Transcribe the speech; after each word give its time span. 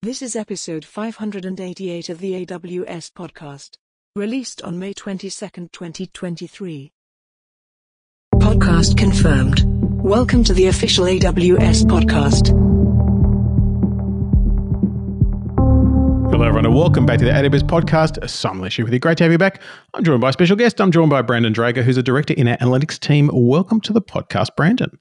This 0.00 0.22
is 0.22 0.36
episode 0.36 0.84
588 0.84 2.08
of 2.08 2.20
the 2.20 2.46
AWS 2.46 3.10
podcast, 3.10 3.78
released 4.14 4.62
on 4.62 4.78
May 4.78 4.92
22, 4.92 5.28
2023. 5.28 6.92
Podcast 8.36 8.96
confirmed. 8.96 9.64
Welcome 10.00 10.44
to 10.44 10.54
the 10.54 10.68
official 10.68 11.06
AWS 11.06 11.82
podcast. 11.86 12.50
Hello, 16.30 16.44
everyone, 16.44 16.64
and 16.64 16.76
welcome 16.76 17.04
back 17.04 17.18
to 17.18 17.24
the 17.24 17.32
AWS 17.32 17.62
podcast. 17.62 18.30
Simon 18.30 18.60
Elisha 18.60 18.84
with 18.84 18.92
you. 18.92 19.00
Great 19.00 19.18
to 19.18 19.24
have 19.24 19.32
you 19.32 19.38
back. 19.38 19.60
I'm 19.94 20.04
joined 20.04 20.20
by 20.20 20.28
a 20.28 20.32
special 20.32 20.54
guest. 20.54 20.80
I'm 20.80 20.92
joined 20.92 21.10
by 21.10 21.22
Brandon 21.22 21.52
Draeger, 21.52 21.82
who's 21.82 21.96
a 21.96 22.04
director 22.04 22.34
in 22.34 22.46
our 22.46 22.56
analytics 22.58 23.00
team. 23.00 23.30
Welcome 23.32 23.80
to 23.80 23.92
the 23.92 24.00
podcast, 24.00 24.54
Brandon. 24.56 24.96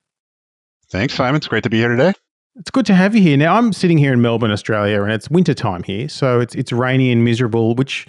Thanks, 0.90 1.14
Simon. 1.14 1.36
It's 1.36 1.48
great 1.48 1.62
to 1.66 1.70
be 1.70 1.78
here 1.78 1.90
today. 1.90 2.14
It's 2.60 2.72
good 2.72 2.86
to 2.88 2.96
have 2.96 3.16
you 3.16 3.22
here. 3.22 3.38
Now, 3.38 3.56
I'm 3.56 3.72
sitting 3.72 3.98
here 3.98 4.12
in 4.14 4.22
Melbourne, 4.22 4.52
Australia, 4.52 5.04
and 5.04 5.12
it's 5.12 5.30
winter 5.30 5.54
time 5.54 5.84
here. 5.84 6.10
So 6.10 6.40
it's, 6.40 6.56
it's 6.56 6.72
rainy 6.72 7.12
and 7.12 7.24
miserable, 7.24 7.76
which 7.76 8.08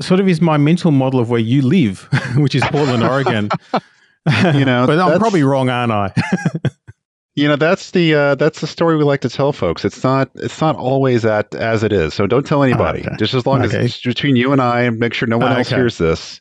sort 0.00 0.20
of 0.20 0.28
is 0.28 0.40
my 0.40 0.56
mental 0.56 0.90
model 0.90 1.20
of 1.20 1.28
where 1.30 1.40
you 1.40 1.60
live, 1.62 2.08
which 2.36 2.54
is 2.54 2.62
Portland, 2.64 3.02
Oregon. 3.02 3.50
You 4.26 4.64
know, 4.64 4.86
but 4.86 4.98
I'm 4.98 5.18
probably 5.18 5.42
wrong, 5.42 5.68
aren't 5.68 5.92
I? 5.92 6.10
You 7.36 7.46
know, 7.48 7.56
that's 7.56 7.90
the 7.90 8.14
uh, 8.14 8.34
that's 8.36 8.60
the 8.60 8.66
story 8.68 8.96
we 8.96 9.02
like 9.02 9.20
to 9.22 9.28
tell 9.28 9.52
folks. 9.52 9.84
It's 9.84 10.02
not 10.04 10.30
it's 10.36 10.60
not 10.60 10.76
always 10.76 11.22
that 11.22 11.52
as 11.56 11.82
it 11.82 11.92
is. 11.92 12.14
So 12.14 12.26
don't 12.28 12.46
tell 12.46 12.62
anybody. 12.62 13.00
Okay. 13.00 13.16
Just 13.18 13.34
as 13.34 13.44
long 13.44 13.62
as 13.64 13.74
it's 13.74 14.00
between 14.00 14.36
you 14.36 14.52
and 14.52 14.62
I, 14.62 14.88
make 14.90 15.12
sure 15.14 15.26
no 15.26 15.36
one 15.36 15.50
else 15.52 15.66
Okay. 15.66 15.74
hears 15.76 15.98
this. 15.98 16.40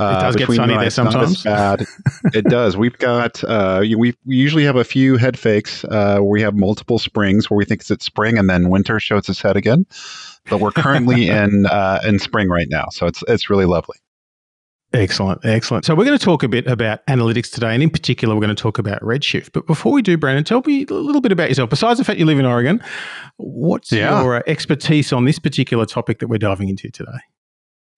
Uh, 0.00 0.20
does 0.20 0.36
get 0.36 0.50
sunny 0.50 0.76
there 0.76 0.90
sometimes. 0.90 1.42
bad. 1.44 1.84
it 2.32 2.44
does. 2.46 2.76
We've 2.76 2.96
got 2.98 3.42
uh, 3.44 3.80
we 3.82 4.14
we 4.24 4.36
usually 4.36 4.64
have 4.64 4.76
a 4.76 4.84
few 4.84 5.16
head 5.16 5.38
fakes 5.38 5.84
uh, 5.84 6.16
where 6.20 6.22
we 6.22 6.42
have 6.42 6.54
multiple 6.54 6.98
springs 6.98 7.50
where 7.50 7.58
we 7.58 7.64
think 7.64 7.82
it's 7.82 7.90
at 7.90 8.02
spring 8.02 8.38
and 8.38 8.48
then 8.48 8.70
winter 8.70 8.98
shows 9.00 9.28
its 9.28 9.42
head 9.42 9.56
again. 9.56 9.86
But 10.48 10.60
we're 10.60 10.70
currently 10.72 11.28
in 11.40 11.66
uh, 11.66 12.00
in 12.04 12.18
spring 12.18 12.48
right 12.48 12.68
now, 12.70 12.86
so 12.90 13.06
it's 13.06 13.22
it's 13.28 13.50
really 13.50 13.66
lovely. 13.66 13.96
Excellent, 14.92 15.44
excellent. 15.44 15.84
So 15.84 15.94
we're 15.94 16.04
going 16.04 16.18
to 16.18 16.24
talk 16.24 16.42
a 16.42 16.48
bit 16.48 16.66
about 16.66 17.06
analytics 17.06 17.48
today, 17.52 17.72
and 17.74 17.80
in 17.82 17.90
particular, 17.90 18.34
we're 18.34 18.40
going 18.40 18.56
to 18.56 18.60
talk 18.60 18.76
about 18.78 19.00
Redshift. 19.02 19.50
But 19.52 19.64
before 19.68 19.92
we 19.92 20.02
do, 20.02 20.16
Brandon, 20.16 20.42
tell 20.42 20.62
me 20.66 20.84
a 20.84 20.92
little 20.92 21.20
bit 21.20 21.30
about 21.30 21.48
yourself. 21.48 21.70
Besides 21.70 21.98
the 21.98 22.04
fact 22.04 22.18
you 22.18 22.24
live 22.26 22.40
in 22.40 22.44
Oregon, 22.44 22.82
what's 23.36 23.92
Yeah. 23.92 24.20
your 24.20 24.38
uh, 24.38 24.42
expertise 24.48 25.12
on 25.12 25.26
this 25.26 25.38
particular 25.38 25.86
topic 25.86 26.18
that 26.18 26.26
we're 26.26 26.38
diving 26.38 26.68
into 26.68 26.90
today? 26.90 27.18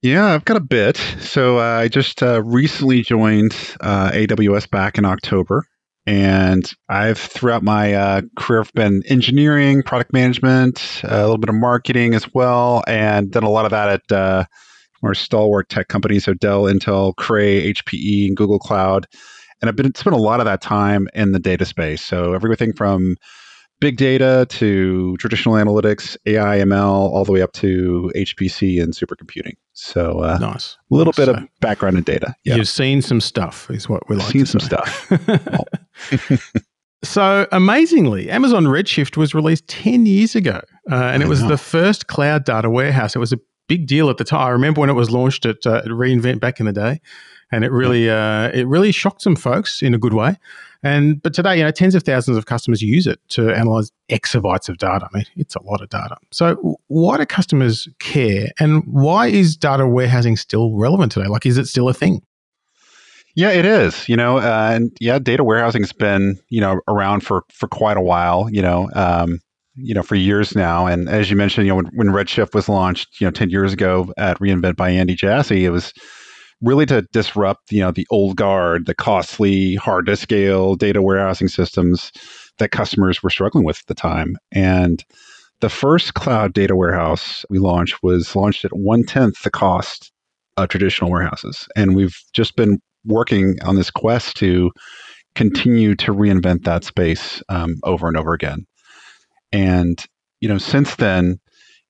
Yeah, 0.02 0.26
I've 0.26 0.44
got 0.44 0.56
a 0.56 0.60
bit. 0.60 0.96
So 1.20 1.58
uh, 1.58 1.62
I 1.62 1.88
just 1.88 2.24
uh, 2.24 2.42
recently 2.42 3.02
joined 3.02 3.52
uh, 3.80 4.10
AWS 4.10 4.68
back 4.68 4.98
in 4.98 5.04
October, 5.04 5.64
and 6.06 6.68
I've 6.88 7.18
throughout 7.18 7.62
my 7.62 7.94
uh, 7.94 8.22
career 8.36 8.64
been 8.74 9.04
engineering, 9.06 9.84
product 9.84 10.12
management, 10.12 11.02
a 11.04 11.20
little 11.20 11.38
bit 11.38 11.50
of 11.50 11.54
marketing 11.54 12.14
as 12.14 12.26
well, 12.34 12.82
and 12.88 13.30
done 13.30 13.44
a 13.44 13.50
lot 13.50 13.64
of 13.64 13.70
that 13.70 13.88
at 14.10 14.12
uh, 14.12 14.44
more 15.04 15.14
stalwart 15.14 15.68
tech 15.68 15.86
companies, 15.86 16.24
so 16.24 16.34
Dell, 16.34 16.64
Intel, 16.64 17.14
Cray, 17.14 17.72
HPE, 17.72 18.26
and 18.26 18.36
Google 18.36 18.58
Cloud. 18.58 19.06
And 19.60 19.68
I've 19.68 19.76
been 19.76 19.94
spent 19.94 20.16
a 20.16 20.20
lot 20.20 20.40
of 20.40 20.46
that 20.46 20.60
time 20.60 21.06
in 21.14 21.30
the 21.30 21.38
data 21.38 21.64
space. 21.64 22.02
So 22.02 22.34
everything 22.34 22.72
from 22.72 23.14
big 23.82 23.96
data 23.98 24.46
to 24.48 25.16
traditional 25.18 25.56
analytics, 25.56 26.16
AI, 26.24 26.58
ML, 26.60 26.88
all 26.88 27.24
the 27.26 27.32
way 27.32 27.42
up 27.42 27.52
to 27.54 28.10
HPC 28.16 28.82
and 28.82 28.94
supercomputing. 28.94 29.56
So 29.74 30.20
uh, 30.20 30.38
Nice. 30.38 30.78
a 30.90 30.94
little 30.94 31.12
bit 31.12 31.26
So 31.26 31.34
of 31.34 31.48
background 31.60 31.98
in 31.98 32.04
data. 32.04 32.34
Yeah, 32.44 32.54
You've 32.56 32.68
seen 32.68 33.02
some 33.02 33.20
stuff, 33.20 33.70
is 33.70 33.88
what 33.88 34.08
we 34.08 34.16
like 34.16 34.32
seen 34.32 34.46
some 34.46 34.60
say. 34.60 34.68
stuff. 34.68 35.12
so 37.04 37.46
amazingly, 37.52 38.30
Amazon 38.30 38.64
Redshift 38.64 39.16
was 39.16 39.34
released 39.34 39.66
10 39.68 40.06
years 40.06 40.34
ago, 40.34 40.60
uh, 40.90 40.94
and 40.94 41.22
I 41.22 41.26
it 41.26 41.28
was 41.28 41.42
know. 41.42 41.48
the 41.48 41.58
first 41.58 42.06
cloud 42.06 42.44
data 42.44 42.70
warehouse. 42.70 43.16
It 43.16 43.18
was 43.18 43.32
a 43.32 43.38
big 43.68 43.86
deal 43.86 44.08
at 44.10 44.18
the 44.18 44.24
time. 44.24 44.46
I 44.46 44.50
remember 44.50 44.80
when 44.80 44.90
it 44.90 44.94
was 44.94 45.10
launched 45.10 45.44
at, 45.46 45.66
uh, 45.66 45.76
at 45.78 45.86
reInvent 45.86 46.40
back 46.40 46.60
in 46.60 46.66
the 46.66 46.72
day, 46.72 47.00
and 47.50 47.64
it 47.64 47.72
really 47.72 48.08
uh, 48.08 48.48
it 48.54 48.66
really 48.68 48.92
shocked 48.92 49.22
some 49.22 49.36
folks 49.36 49.82
in 49.82 49.94
a 49.94 49.98
good 49.98 50.14
way. 50.14 50.36
And 50.82 51.22
but 51.22 51.32
today, 51.32 51.58
you 51.58 51.62
know, 51.62 51.70
tens 51.70 51.94
of 51.94 52.02
thousands 52.02 52.36
of 52.36 52.46
customers 52.46 52.82
use 52.82 53.06
it 53.06 53.20
to 53.30 53.50
analyze 53.50 53.92
exabytes 54.10 54.68
of 54.68 54.78
data. 54.78 55.08
I 55.12 55.16
mean, 55.16 55.26
it's 55.36 55.54
a 55.54 55.62
lot 55.62 55.80
of 55.80 55.88
data. 55.88 56.16
So, 56.32 56.76
why 56.88 57.18
do 57.18 57.26
customers 57.26 57.88
care, 58.00 58.48
and 58.58 58.82
why 58.86 59.28
is 59.28 59.56
data 59.56 59.86
warehousing 59.86 60.36
still 60.36 60.76
relevant 60.76 61.12
today? 61.12 61.28
Like, 61.28 61.46
is 61.46 61.56
it 61.56 61.66
still 61.66 61.88
a 61.88 61.94
thing? 61.94 62.22
Yeah, 63.34 63.50
it 63.50 63.64
is. 63.64 64.08
You 64.08 64.16
know, 64.16 64.38
uh, 64.38 64.70
and 64.72 64.96
yeah, 65.00 65.18
data 65.18 65.44
warehousing 65.44 65.82
has 65.82 65.92
been 65.92 66.38
you 66.48 66.60
know 66.60 66.80
around 66.88 67.20
for 67.20 67.44
for 67.52 67.68
quite 67.68 67.96
a 67.96 68.02
while. 68.02 68.48
You 68.50 68.62
know, 68.62 68.90
um, 68.94 69.38
you 69.76 69.94
know 69.94 70.02
for 70.02 70.16
years 70.16 70.56
now. 70.56 70.86
And 70.86 71.08
as 71.08 71.30
you 71.30 71.36
mentioned, 71.36 71.66
you 71.66 71.70
know, 71.70 71.76
when, 71.76 71.86
when 71.94 72.08
Redshift 72.08 72.54
was 72.54 72.68
launched, 72.68 73.20
you 73.20 73.26
know, 73.26 73.30
ten 73.30 73.50
years 73.50 73.72
ago 73.72 74.12
at 74.16 74.38
reInvent 74.40 74.74
by 74.74 74.90
Andy 74.90 75.14
Jassy, 75.14 75.64
it 75.64 75.70
was 75.70 75.92
really 76.62 76.86
to 76.86 77.02
disrupt 77.12 77.72
you 77.72 77.80
know 77.80 77.90
the 77.90 78.06
old 78.10 78.36
guard, 78.36 78.86
the 78.86 78.94
costly, 78.94 79.74
hard 79.74 80.06
to 80.06 80.16
scale 80.16 80.74
data 80.74 81.02
warehousing 81.02 81.48
systems 81.48 82.12
that 82.58 82.70
customers 82.70 83.22
were 83.22 83.30
struggling 83.30 83.64
with 83.64 83.78
at 83.78 83.86
the 83.86 83.94
time. 83.94 84.36
And 84.52 85.04
the 85.60 85.68
first 85.68 86.14
cloud 86.14 86.52
data 86.52 86.74
warehouse 86.76 87.44
we 87.50 87.58
launched 87.58 88.02
was 88.02 88.34
launched 88.34 88.64
at 88.64 88.72
one 88.72 89.04
tenth 89.04 89.42
the 89.42 89.50
cost 89.50 90.12
of 90.56 90.68
traditional 90.68 91.10
warehouses, 91.10 91.68
and 91.76 91.94
we've 91.96 92.16
just 92.32 92.56
been 92.56 92.80
working 93.04 93.56
on 93.62 93.76
this 93.76 93.90
quest 93.90 94.36
to 94.36 94.70
continue 95.34 95.94
to 95.96 96.12
reinvent 96.12 96.64
that 96.64 96.84
space 96.84 97.42
um, 97.48 97.76
over 97.84 98.06
and 98.06 98.16
over 98.16 98.32
again. 98.32 98.66
And 99.52 100.04
you 100.40 100.48
know, 100.48 100.58
since 100.58 100.96
then, 100.96 101.38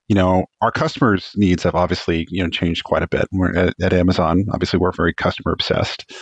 you 0.08 0.14
know, 0.14 0.44
our 0.60 0.70
customers' 0.70 1.32
needs 1.36 1.62
have 1.62 1.74
obviously 1.74 2.26
you 2.30 2.42
know 2.42 2.50
changed 2.50 2.84
quite 2.84 3.02
a 3.02 3.08
bit. 3.08 3.26
We're 3.32 3.54
at, 3.54 3.74
at 3.80 3.92
Amazon, 3.92 4.44
obviously, 4.52 4.78
we're 4.78 4.92
very 4.92 5.14
customer 5.14 5.52
obsessed. 5.52 6.12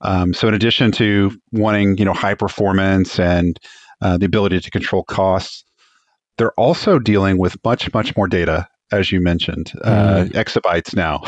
Um, 0.00 0.34
so, 0.34 0.48
in 0.48 0.54
addition 0.54 0.92
to 0.92 1.32
wanting 1.52 1.98
you 1.98 2.04
know 2.04 2.12
high 2.12 2.34
performance 2.34 3.18
and 3.18 3.58
uh, 4.00 4.18
the 4.18 4.26
ability 4.26 4.60
to 4.60 4.70
control 4.70 5.02
costs, 5.04 5.64
they're 6.38 6.52
also 6.52 6.98
dealing 6.98 7.38
with 7.38 7.56
much 7.64 7.92
much 7.94 8.16
more 8.16 8.28
data, 8.28 8.68
as 8.92 9.10
you 9.10 9.20
mentioned, 9.20 9.72
uh, 9.82 10.26
exabytes 10.30 10.94
now, 10.94 11.22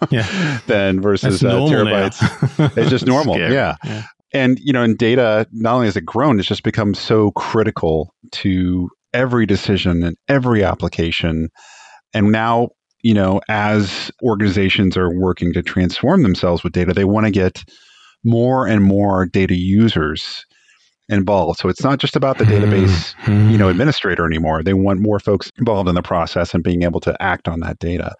Yeah. 0.10 0.58
than 0.66 1.00
versus 1.00 1.42
uh, 1.42 1.52
terabytes. 1.52 2.76
It's 2.76 2.90
just 2.90 3.06
normal, 3.06 3.38
yeah. 3.38 3.76
yeah. 3.84 4.04
And 4.32 4.58
you 4.60 4.72
know, 4.72 4.82
in 4.82 4.96
data, 4.96 5.46
not 5.52 5.74
only 5.74 5.86
has 5.86 5.96
it 5.96 6.04
grown, 6.04 6.38
it's 6.38 6.48
just 6.48 6.62
become 6.62 6.94
so 6.94 7.30
critical 7.32 8.14
to 8.32 8.90
every 9.12 9.46
decision 9.46 10.02
and 10.02 10.16
every 10.28 10.62
application. 10.62 11.48
And 12.14 12.32
now, 12.32 12.68
you 13.02 13.14
know, 13.14 13.40
as 13.48 14.10
organizations 14.22 14.96
are 14.96 15.10
working 15.18 15.52
to 15.52 15.62
transform 15.62 16.22
themselves 16.22 16.64
with 16.64 16.72
data, 16.72 16.92
they 16.92 17.04
want 17.04 17.26
to 17.26 17.30
get 17.32 17.64
more 18.24 18.66
and 18.66 18.82
more 18.82 19.26
data 19.26 19.54
users 19.54 20.44
involved. 21.08 21.58
So 21.58 21.68
it's 21.68 21.82
not 21.82 21.98
just 21.98 22.16
about 22.16 22.38
the 22.38 22.44
database, 22.44 23.14
Hmm. 23.20 23.50
you 23.50 23.56
know, 23.56 23.68
administrator 23.68 24.26
anymore. 24.26 24.62
They 24.62 24.74
want 24.74 25.00
more 25.00 25.18
folks 25.18 25.50
involved 25.58 25.88
in 25.88 25.94
the 25.94 26.02
process 26.02 26.52
and 26.52 26.62
being 26.62 26.82
able 26.82 27.00
to 27.00 27.20
act 27.22 27.48
on 27.48 27.60
that 27.60 27.78
data. 27.78 28.14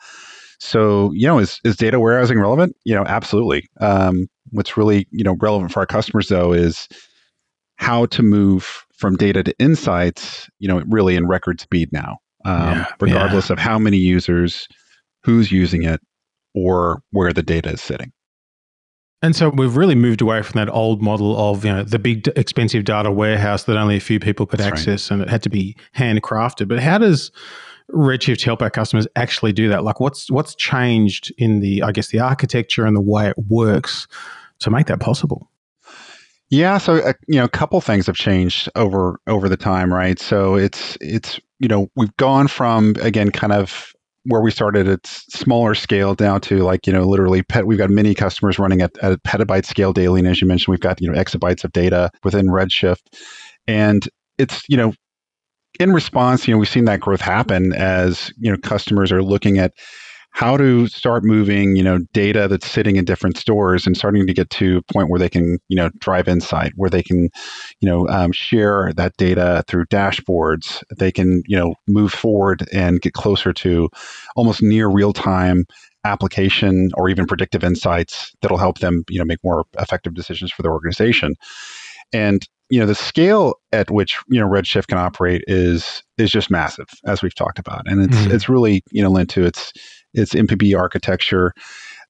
So, 0.58 1.12
you 1.12 1.26
know, 1.26 1.38
is, 1.38 1.60
is 1.64 1.76
data 1.76 2.00
warehousing 2.00 2.38
relevant? 2.40 2.74
You 2.84 2.94
know, 2.94 3.04
absolutely. 3.04 3.68
Um, 3.80 4.26
what's 4.50 4.76
really, 4.76 5.06
you 5.10 5.22
know, 5.22 5.36
relevant 5.40 5.72
for 5.72 5.80
our 5.80 5.86
customers 5.86 6.28
though 6.28 6.52
is 6.52 6.88
how 7.78 8.06
to 8.06 8.22
move 8.22 8.84
from 8.92 9.16
data 9.16 9.42
to 9.44 9.58
insights, 9.58 10.50
you 10.58 10.68
know, 10.68 10.82
really 10.88 11.14
in 11.14 11.26
record 11.26 11.60
speed 11.60 11.90
now, 11.92 12.18
um, 12.44 12.78
Yeah, 12.78 12.86
regardless 13.00 13.50
of 13.50 13.58
how 13.58 13.78
many 13.78 13.96
users, 13.96 14.68
who's 15.22 15.50
using 15.50 15.84
it, 15.84 16.00
or 16.54 17.02
where 17.12 17.32
the 17.32 17.42
data 17.42 17.70
is 17.70 17.80
sitting. 17.80 18.12
And 19.22 19.34
so 19.34 19.48
we've 19.48 19.76
really 19.76 19.94
moved 19.94 20.20
away 20.20 20.42
from 20.42 20.58
that 20.58 20.72
old 20.72 21.02
model 21.02 21.36
of 21.36 21.64
you 21.64 21.72
know 21.72 21.82
the 21.82 21.98
big 21.98 22.28
expensive 22.36 22.84
data 22.84 23.10
warehouse 23.10 23.64
that 23.64 23.76
only 23.76 23.96
a 23.96 24.00
few 24.00 24.20
people 24.20 24.46
could 24.46 24.60
That's 24.60 24.70
right. 24.70 24.78
access 24.78 25.10
and 25.10 25.22
it 25.22 25.28
had 25.28 25.42
to 25.42 25.50
be 25.50 25.76
handcrafted. 25.96 26.68
But 26.68 26.80
how 26.80 26.98
does 26.98 27.32
Redshift 27.90 28.44
help 28.44 28.62
our 28.62 28.70
customers 28.70 29.08
actually 29.16 29.52
do 29.52 29.68
that? 29.68 29.82
Like 29.82 29.98
what's 29.98 30.30
what's 30.30 30.54
changed 30.54 31.32
in 31.36 31.60
the 31.60 31.82
I 31.82 31.90
guess 31.90 32.08
the 32.08 32.20
architecture 32.20 32.86
and 32.86 32.96
the 32.96 33.00
way 33.00 33.28
it 33.28 33.38
works 33.48 34.06
to 34.60 34.70
make 34.70 34.86
that 34.86 35.00
possible? 35.00 35.50
Yeah, 36.50 36.78
so 36.78 36.96
uh, 36.96 37.12
you 37.26 37.38
know, 37.38 37.44
a 37.44 37.48
couple 37.48 37.80
things 37.80 38.06
have 38.06 38.16
changed 38.16 38.70
over 38.74 39.20
over 39.26 39.48
the 39.48 39.56
time, 39.56 39.92
right? 39.92 40.18
So 40.18 40.54
it's 40.54 40.96
it's 41.00 41.38
you 41.58 41.68
know 41.68 41.88
we've 41.94 42.16
gone 42.16 42.48
from 42.48 42.94
again 43.00 43.30
kind 43.30 43.52
of 43.52 43.92
where 44.24 44.40
we 44.40 44.50
started 44.50 44.88
at 44.88 45.06
smaller 45.06 45.74
scale 45.74 46.14
down 46.14 46.40
to 46.42 46.58
like 46.62 46.86
you 46.86 46.92
know 46.92 47.02
literally 47.04 47.42
pet. 47.42 47.66
We've 47.66 47.78
got 47.78 47.90
many 47.90 48.14
customers 48.14 48.58
running 48.58 48.80
at, 48.80 48.96
at 48.98 49.22
petabyte 49.24 49.66
scale 49.66 49.92
daily, 49.92 50.20
and 50.20 50.28
as 50.28 50.40
you 50.40 50.46
mentioned, 50.48 50.72
we've 50.72 50.80
got 50.80 51.00
you 51.02 51.10
know 51.10 51.18
exabytes 51.18 51.64
of 51.64 51.72
data 51.72 52.10
within 52.24 52.46
Redshift, 52.46 53.02
and 53.66 54.08
it's 54.38 54.62
you 54.68 54.76
know 54.78 54.94
in 55.78 55.92
response, 55.92 56.48
you 56.48 56.54
know 56.54 56.58
we've 56.58 56.68
seen 56.68 56.86
that 56.86 57.00
growth 57.00 57.20
happen 57.20 57.74
as 57.74 58.32
you 58.38 58.50
know 58.50 58.56
customers 58.56 59.12
are 59.12 59.22
looking 59.22 59.58
at 59.58 59.74
how 60.30 60.56
to 60.56 60.86
start 60.86 61.24
moving, 61.24 61.74
you 61.74 61.82
know, 61.82 61.98
data 62.12 62.46
that's 62.48 62.70
sitting 62.70 62.96
in 62.96 63.04
different 63.04 63.36
stores 63.36 63.86
and 63.86 63.96
starting 63.96 64.26
to 64.26 64.34
get 64.34 64.48
to 64.50 64.78
a 64.78 64.92
point 64.92 65.10
where 65.10 65.18
they 65.18 65.28
can, 65.28 65.58
you 65.68 65.76
know, 65.76 65.90
drive 65.98 66.28
insight, 66.28 66.72
where 66.76 66.90
they 66.90 67.02
can, 67.02 67.28
you 67.80 67.88
know, 67.88 68.06
um, 68.08 68.30
share 68.30 68.92
that 68.94 69.16
data 69.16 69.64
through 69.66 69.86
dashboards. 69.86 70.82
They 70.96 71.10
can, 71.10 71.42
you 71.46 71.56
know, 71.56 71.74
move 71.88 72.12
forward 72.12 72.68
and 72.72 73.00
get 73.00 73.14
closer 73.14 73.52
to 73.54 73.88
almost 74.36 74.62
near 74.62 74.88
real 74.88 75.12
time 75.12 75.64
application 76.04 76.90
or 76.94 77.08
even 77.08 77.26
predictive 77.26 77.64
insights 77.64 78.32
that'll 78.40 78.58
help 78.58 78.78
them, 78.78 79.02
you 79.08 79.18
know, 79.18 79.24
make 79.24 79.42
more 79.42 79.64
effective 79.78 80.14
decisions 80.14 80.52
for 80.52 80.62
their 80.62 80.72
organization. 80.72 81.34
And 82.12 82.46
you 82.70 82.78
know 82.78 82.86
the 82.86 82.94
scale 82.94 83.54
at 83.72 83.90
which 83.90 84.18
you 84.28 84.38
know 84.38 84.46
Redshift 84.46 84.88
can 84.88 84.98
operate 84.98 85.42
is 85.46 86.02
is 86.18 86.30
just 86.30 86.50
massive, 86.50 86.86
as 87.06 87.22
we've 87.22 87.34
talked 87.34 87.58
about, 87.58 87.82
and 87.86 88.02
it's 88.02 88.16
mm-hmm. 88.16 88.30
it's 88.30 88.48
really 88.48 88.82
you 88.90 89.02
know 89.02 89.10
linked 89.10 89.32
to 89.32 89.44
its 89.44 89.72
its 90.14 90.34
MPP 90.34 90.78
architecture 90.78 91.52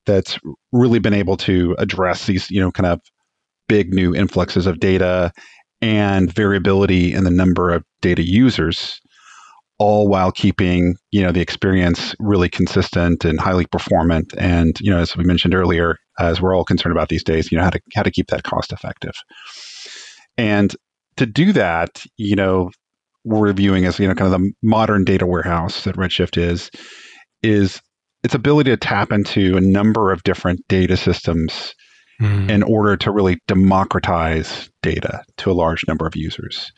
that's 0.07 0.39
really 0.73 0.99
been 0.99 1.15
able 1.15 1.37
to 1.37 1.75
address 1.79 2.27
these 2.27 2.51
you 2.51 2.61
know 2.61 2.71
kind 2.71 2.87
of 2.87 3.01
big 3.69 3.93
new 3.93 4.15
influxes 4.15 4.67
of 4.67 4.81
data 4.81 5.33
and 5.81 6.33
variability 6.33 7.13
in 7.13 7.25
the 7.25 7.31
number 7.31 7.71
of 7.71 7.85
data 8.01 8.23
users 8.23 9.01
all 9.79 10.09
while 10.09 10.33
keeping 10.33 10.97
you 11.13 11.23
know 11.23 11.31
the 11.31 11.41
experience 11.41 12.15
really 12.19 12.49
consistent 12.49 13.25
and 13.25 13.39
highly 13.39 13.67
performant. 13.67 14.33
And 14.39 14.79
you 14.81 14.91
know 14.91 14.99
as 14.99 15.17
we 15.17 15.25
mentioned 15.25 15.55
earlier 15.55 15.97
as 16.19 16.41
we're 16.41 16.55
all 16.55 16.65
concerned 16.65 16.93
about 16.93 17.09
these 17.09 17.25
days 17.25 17.53
you 17.53 17.59
know 17.59 17.65
how 17.65 17.71
to 17.71 17.81
how 17.95 18.03
to 18.03 18.11
keep 18.11 18.29
that 18.29 18.43
cost 18.43 18.73
effective. 18.73 19.15
And 20.39 20.75
to 21.19 21.27
do 21.27 21.53
that, 21.53 22.05
you 22.17 22.37
know, 22.37 22.71
we're 23.25 23.41
reviewing 23.41 23.85
as, 23.85 23.99
you 23.99 24.09
know, 24.09 24.15
kind 24.15 24.33
of 24.33 24.41
the 24.41 24.53
modern 24.63 25.05
data 25.05 25.27
warehouse 25.27 25.85
that 25.85 25.97
Redshift 25.97 26.39
is, 26.39 26.71
is 27.43 27.81
its 28.25 28.35
ability 28.35 28.71
to 28.71 28.77
tap 28.77 29.13
into 29.13 29.57
a 29.57 29.61
number 29.61 30.13
of 30.13 30.23
different 30.23 30.67
data 30.69 30.97
systems 30.97 31.75
mm. 32.21 32.51
in 32.51 32.63
order 32.63 32.97
to 32.97 33.11
really 33.11 33.39
democratize 33.47 34.69
data 34.83 35.23
to 35.37 35.51
a 35.51 35.53
large 35.53 35.87
number 35.87 36.07
of 36.07 36.17
users. 36.17 36.71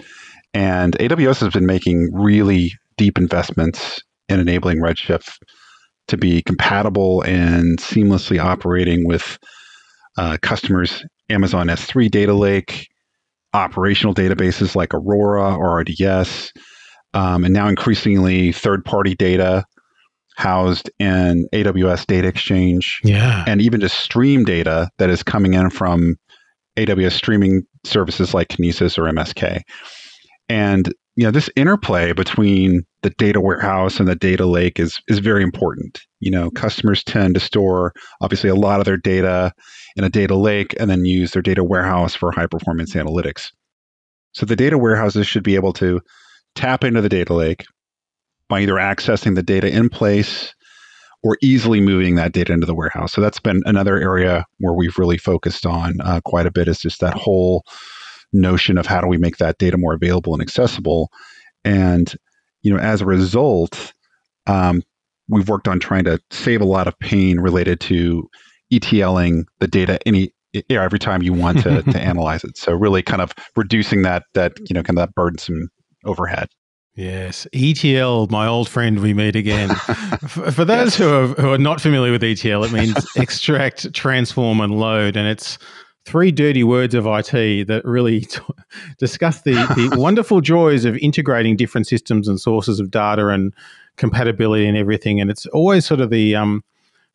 And 0.53 0.97
AWS 0.99 1.41
has 1.41 1.53
been 1.53 1.67
making 1.67 2.11
really 2.13 2.73
deep 2.97 3.19
investments 3.19 4.03
in 4.29 4.41
enabling 4.41 4.79
Redshift 4.79 5.33
to 6.09 6.17
be 6.17 6.43
compatible 6.43 7.23
and 7.23 7.79
seamlessly 7.79 8.43
operating 8.43 9.07
with 9.07 9.39
uh, 10.19 10.37
customers' 10.43 11.05
Amazon 11.29 11.69
S3 11.69 12.11
data 12.11 12.35
lake, 12.35 12.89
operational 13.55 14.15
databases 14.15 14.75
like 14.75 14.93
Aurora 14.93 15.55
or 15.55 15.81
RDS, 15.81 16.53
um, 17.15 17.45
and 17.45 17.55
now 17.55 17.69
increasingly 17.69 18.53
third 18.53 18.85
party 18.85 19.15
data 19.15 19.65
housed 20.37 20.91
in 20.99 21.47
AWS 21.53 22.07
Data 22.07 22.29
Exchange. 22.29 23.01
Yeah. 23.05 23.45
And 23.47 23.61
even 23.61 23.81
just 23.81 24.01
stream 24.01 24.45
data 24.45 24.91
that 24.99 25.11
is 25.11 25.23
coming 25.23 25.55
in 25.55 25.71
from 25.71 26.17
AWS 26.77 27.13
streaming 27.13 27.63
services 27.85 28.33
like 28.35 28.49
Kinesis 28.49 28.99
or 28.99 29.05
MSK. 29.05 29.61
And 30.49 30.93
you 31.17 31.25
know, 31.25 31.31
this 31.31 31.51
interplay 31.55 32.13
between 32.13 32.83
the 33.03 33.11
data 33.11 33.41
warehouse 33.41 33.99
and 33.99 34.09
the 34.09 34.15
data 34.15 34.47
lake 34.47 34.81
is 34.81 34.99
is 35.09 35.19
very 35.19 35.43
important. 35.43 36.01
You 36.21 36.31
know, 36.31 36.51
customers 36.51 37.05
tend 37.05 37.35
to 37.35 37.41
store 37.41 37.93
obviously 38.21 38.49
a 38.49 38.55
lot 38.55 38.81
of 38.81 38.87
their 38.87 38.97
data 38.97 39.53
in 39.97 40.05
a 40.05 40.09
data 40.09 40.37
lake 40.37 40.75
and 40.79 40.89
then 40.89 41.05
use 41.05 41.33
their 41.33 41.43
data 41.43 41.65
warehouse 41.65 42.15
for 42.15 42.33
high 42.33 42.47
performance 42.47 42.95
analytics. 42.95 43.51
So 44.33 44.47
the 44.47 44.57
data 44.57 44.79
warehouses 44.79 45.27
should 45.27 45.43
be 45.43 45.57
able 45.57 45.73
to 45.75 46.01
tap 46.55 46.85
into 46.85 47.01
the 47.01 47.09
data 47.09 47.35
lake 47.35 47.65
by 48.51 48.61
either 48.61 48.75
accessing 48.75 49.37
the 49.37 49.43
data 49.43 49.75
in 49.75 49.89
place 49.89 50.55
or 51.23 51.39
easily 51.41 51.81
moving 51.81 52.17
that 52.17 52.33
data 52.33 52.53
into 52.53 52.67
the 52.67 52.75
warehouse. 52.75 53.13
So 53.13 53.21
that's 53.21 53.41
been 53.41 53.63
another 53.65 53.99
area 53.99 54.45
where 54.59 54.75
we've 54.75 54.99
really 54.99 55.19
focused 55.19 55.65
on 55.65 56.01
uh, 56.01 56.21
quite 56.25 56.47
a 56.47 56.51
bit 56.51 56.69
is 56.69 56.81
just 56.81 57.01
that 57.01 57.15
whole 57.15 57.65
notion 58.33 58.77
of 58.77 58.87
how 58.87 59.01
do 59.01 59.07
we 59.07 59.19
make 59.19 59.37
that 59.37 59.59
data 59.59 59.79
more 59.79 59.95
available 59.95 60.35
and 60.35 60.43
accessible. 60.43 61.11
And 61.65 62.15
you 62.63 62.75
know, 62.75 62.81
as 62.81 63.01
a 63.01 63.07
result, 63.07 63.93
um, 64.47 64.83
we've 65.29 65.49
worked 65.49 65.69
on 65.69 65.79
trying 65.79 66.05
to 66.05 66.19
save 66.31 66.61
a 66.61 66.67
lot 66.67 66.89
of 66.89 66.99
pain 66.99 67.39
related 67.39 67.81
to 67.81 68.29
ETLing 68.73 69.45
the 69.61 69.69
data 69.69 69.99
any 70.07 70.33
you 70.53 70.63
know, 70.71 70.83
every 70.83 70.99
time 70.99 71.23
you 71.23 71.33
want 71.33 71.63
to, 71.63 71.83
to 71.83 72.01
analyze 72.01 72.43
it. 72.43 72.57
So 72.57 72.73
really 72.73 73.03
kind 73.03 73.23
of 73.23 73.33
reducing 73.57 74.03
that 74.03 74.25
that 74.35 74.59
you 74.69 74.75
know 74.75 74.83
kind 74.83 74.99
of 74.99 75.07
that 75.07 75.15
burdensome 75.15 75.69
overhead. 76.05 76.49
Yes, 77.01 77.47
ETL, 77.55 78.27
my 78.27 78.47
old 78.47 78.69
friend, 78.69 79.01
we 79.01 79.15
meet 79.15 79.35
again. 79.35 79.75
for, 80.29 80.53
for 80.53 80.65
those 80.67 80.87
yes. 80.89 80.97
who, 80.97 81.09
are, 81.09 81.27
who 81.29 81.53
are 81.55 81.59
not 81.59 81.81
familiar 81.81 82.13
with 82.13 82.23
ETL, 82.23 82.63
it 82.63 82.73
means 82.73 82.95
extract, 83.17 83.95
transform, 83.95 84.61
and 84.61 84.79
load, 84.79 85.17
and 85.17 85.27
it's 85.27 85.57
three 86.05 86.31
dirty 86.31 86.63
words 86.63 86.95
of 86.95 87.07
IT 87.07 87.69
that 87.69 87.81
really 87.87 88.21
t- 88.27 88.41
discuss 88.99 89.41
the, 89.41 89.53
the 89.53 89.99
wonderful 89.99 90.43
joys 90.43 90.85
of 90.85 90.95
integrating 90.99 91.57
different 91.57 91.87
systems 91.87 92.29
and 92.29 92.39
sources 92.39 92.79
of 92.79 92.91
data 92.91 93.29
and 93.29 93.55
compatibility 93.97 94.67
and 94.67 94.77
everything. 94.77 95.23
And 95.23 95.31
it's 95.31 95.47
always 95.47 95.87
sort 95.87 96.03
of 96.03 96.11
the 96.11 96.37
um, 96.37 96.63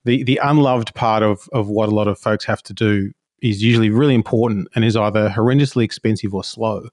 the 0.04 0.24
the 0.24 0.40
unloved 0.44 0.96
part 0.96 1.22
of 1.22 1.48
of 1.54 1.70
what 1.70 1.90
a 1.90 1.94
lot 1.94 2.08
of 2.08 2.18
folks 2.18 2.44
have 2.46 2.64
to 2.64 2.74
do 2.74 3.12
is 3.44 3.62
usually 3.62 3.92
really 3.92 4.16
important 4.16 4.68
and 4.74 4.84
is 4.84 4.96
either 4.96 5.30
horrendously 5.30 5.84
expensive 5.84 6.34
or 6.34 6.44
slow. 6.44 6.90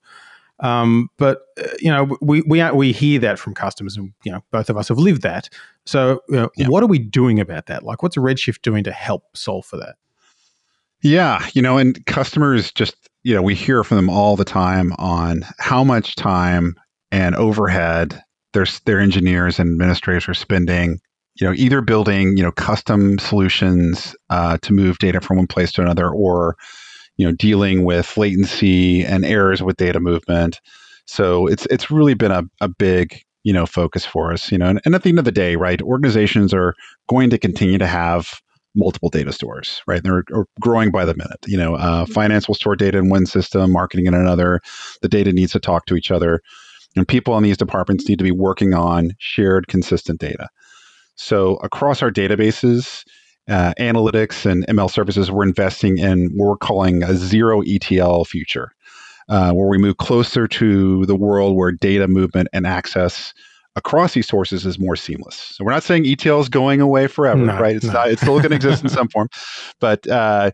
Um, 0.62 1.08
but 1.18 1.42
uh, 1.60 1.68
you 1.80 1.90
know, 1.90 2.16
we 2.20 2.42
we 2.42 2.70
we 2.70 2.92
hear 2.92 3.18
that 3.18 3.38
from 3.38 3.52
customers, 3.52 3.96
and 3.96 4.12
you 4.24 4.32
know, 4.32 4.42
both 4.52 4.70
of 4.70 4.76
us 4.76 4.88
have 4.88 4.98
lived 4.98 5.22
that. 5.22 5.48
So, 5.84 6.22
you 6.28 6.36
know, 6.36 6.50
yeah. 6.56 6.68
what 6.68 6.82
are 6.82 6.86
we 6.88 7.00
doing 7.00 7.40
about 7.40 7.66
that? 7.66 7.82
Like, 7.82 8.02
what's 8.02 8.16
Redshift 8.16 8.62
doing 8.62 8.84
to 8.84 8.92
help 8.92 9.24
solve 9.36 9.66
for 9.66 9.76
that? 9.78 9.96
Yeah, 11.02 11.44
you 11.52 11.60
know, 11.60 11.78
and 11.78 12.04
customers 12.06 12.70
just, 12.70 12.94
you 13.24 13.34
know, 13.34 13.42
we 13.42 13.56
hear 13.56 13.82
from 13.82 13.96
them 13.96 14.08
all 14.08 14.36
the 14.36 14.44
time 14.44 14.92
on 14.98 15.44
how 15.58 15.82
much 15.82 16.14
time 16.14 16.76
and 17.10 17.34
overhead 17.34 18.22
their 18.52 18.66
their 18.84 19.00
engineers 19.00 19.58
and 19.58 19.68
administrators 19.72 20.28
are 20.28 20.34
spending, 20.34 21.00
you 21.40 21.46
know, 21.46 21.54
either 21.54 21.80
building, 21.80 22.36
you 22.36 22.42
know, 22.44 22.52
custom 22.52 23.18
solutions 23.18 24.14
uh, 24.30 24.58
to 24.62 24.72
move 24.72 24.98
data 24.98 25.20
from 25.20 25.38
one 25.38 25.48
place 25.48 25.72
to 25.72 25.82
another, 25.82 26.08
or 26.08 26.56
you 27.22 27.28
know, 27.28 27.36
dealing 27.36 27.84
with 27.84 28.16
latency 28.16 29.04
and 29.04 29.24
errors 29.24 29.62
with 29.62 29.76
data 29.76 30.00
movement. 30.00 30.60
So 31.06 31.46
it's 31.46 31.66
it's 31.66 31.88
really 31.88 32.14
been 32.14 32.32
a, 32.32 32.42
a 32.60 32.68
big 32.68 33.22
you 33.44 33.52
know 33.52 33.64
focus 33.64 34.04
for 34.04 34.32
us 34.32 34.52
you 34.52 34.58
know 34.58 34.66
and, 34.66 34.80
and 34.84 34.94
at 34.94 35.02
the 35.02 35.08
end 35.08 35.18
of 35.18 35.24
the 35.24 35.32
day 35.32 35.56
right 35.56 35.82
organizations 35.82 36.54
are 36.54 36.74
going 37.08 37.28
to 37.30 37.38
continue 37.38 37.78
to 37.78 37.88
have 37.88 38.40
multiple 38.74 39.10
data 39.10 39.32
stores, 39.32 39.82
right? 39.86 40.02
They're 40.02 40.24
growing 40.60 40.90
by 40.90 41.04
the 41.04 41.14
minute. 41.14 41.44
You 41.46 41.58
know, 41.58 41.74
uh, 41.74 42.04
mm-hmm. 42.04 42.12
finance 42.12 42.48
will 42.48 42.54
store 42.54 42.76
data 42.76 42.98
in 42.98 43.10
one 43.10 43.26
system, 43.26 43.70
marketing 43.70 44.06
in 44.06 44.14
another. 44.14 44.60
The 45.02 45.08
data 45.08 45.32
needs 45.32 45.52
to 45.52 45.60
talk 45.60 45.84
to 45.86 45.94
each 45.94 46.10
other, 46.10 46.40
and 46.96 47.06
people 47.06 47.36
in 47.36 47.42
these 47.42 47.58
departments 47.58 48.08
need 48.08 48.18
to 48.18 48.24
be 48.24 48.32
working 48.32 48.74
on 48.74 49.12
shared, 49.18 49.68
consistent 49.68 50.20
data. 50.20 50.48
So 51.16 51.56
across 51.56 52.02
our 52.02 52.10
databases, 52.10 53.04
uh, 53.48 53.74
analytics 53.78 54.50
and 54.50 54.66
ML 54.66 54.90
services, 54.90 55.30
we're 55.30 55.44
investing 55.44 55.98
in 55.98 56.30
what 56.36 56.46
we're 56.46 56.56
calling 56.56 57.02
a 57.02 57.14
zero 57.14 57.62
ETL 57.62 58.24
future, 58.24 58.72
uh, 59.28 59.52
where 59.52 59.68
we 59.68 59.78
move 59.78 59.96
closer 59.96 60.46
to 60.46 61.04
the 61.06 61.16
world 61.16 61.56
where 61.56 61.72
data 61.72 62.08
movement 62.08 62.48
and 62.52 62.66
access 62.66 63.34
across 63.74 64.14
these 64.14 64.28
sources 64.28 64.66
is 64.66 64.78
more 64.78 64.96
seamless. 64.96 65.36
So 65.36 65.64
we're 65.64 65.72
not 65.72 65.82
saying 65.82 66.06
ETL 66.06 66.40
is 66.40 66.48
going 66.48 66.80
away 66.80 67.06
forever, 67.06 67.46
no, 67.46 67.58
right? 67.58 67.74
It's 67.74 67.86
no. 67.86 67.94
not. 67.94 68.10
It's 68.10 68.20
still 68.20 68.38
going 68.38 68.50
to 68.50 68.56
exist 68.56 68.82
in 68.82 68.88
some 68.90 69.08
form, 69.08 69.28
but 69.80 70.06
uh, 70.06 70.50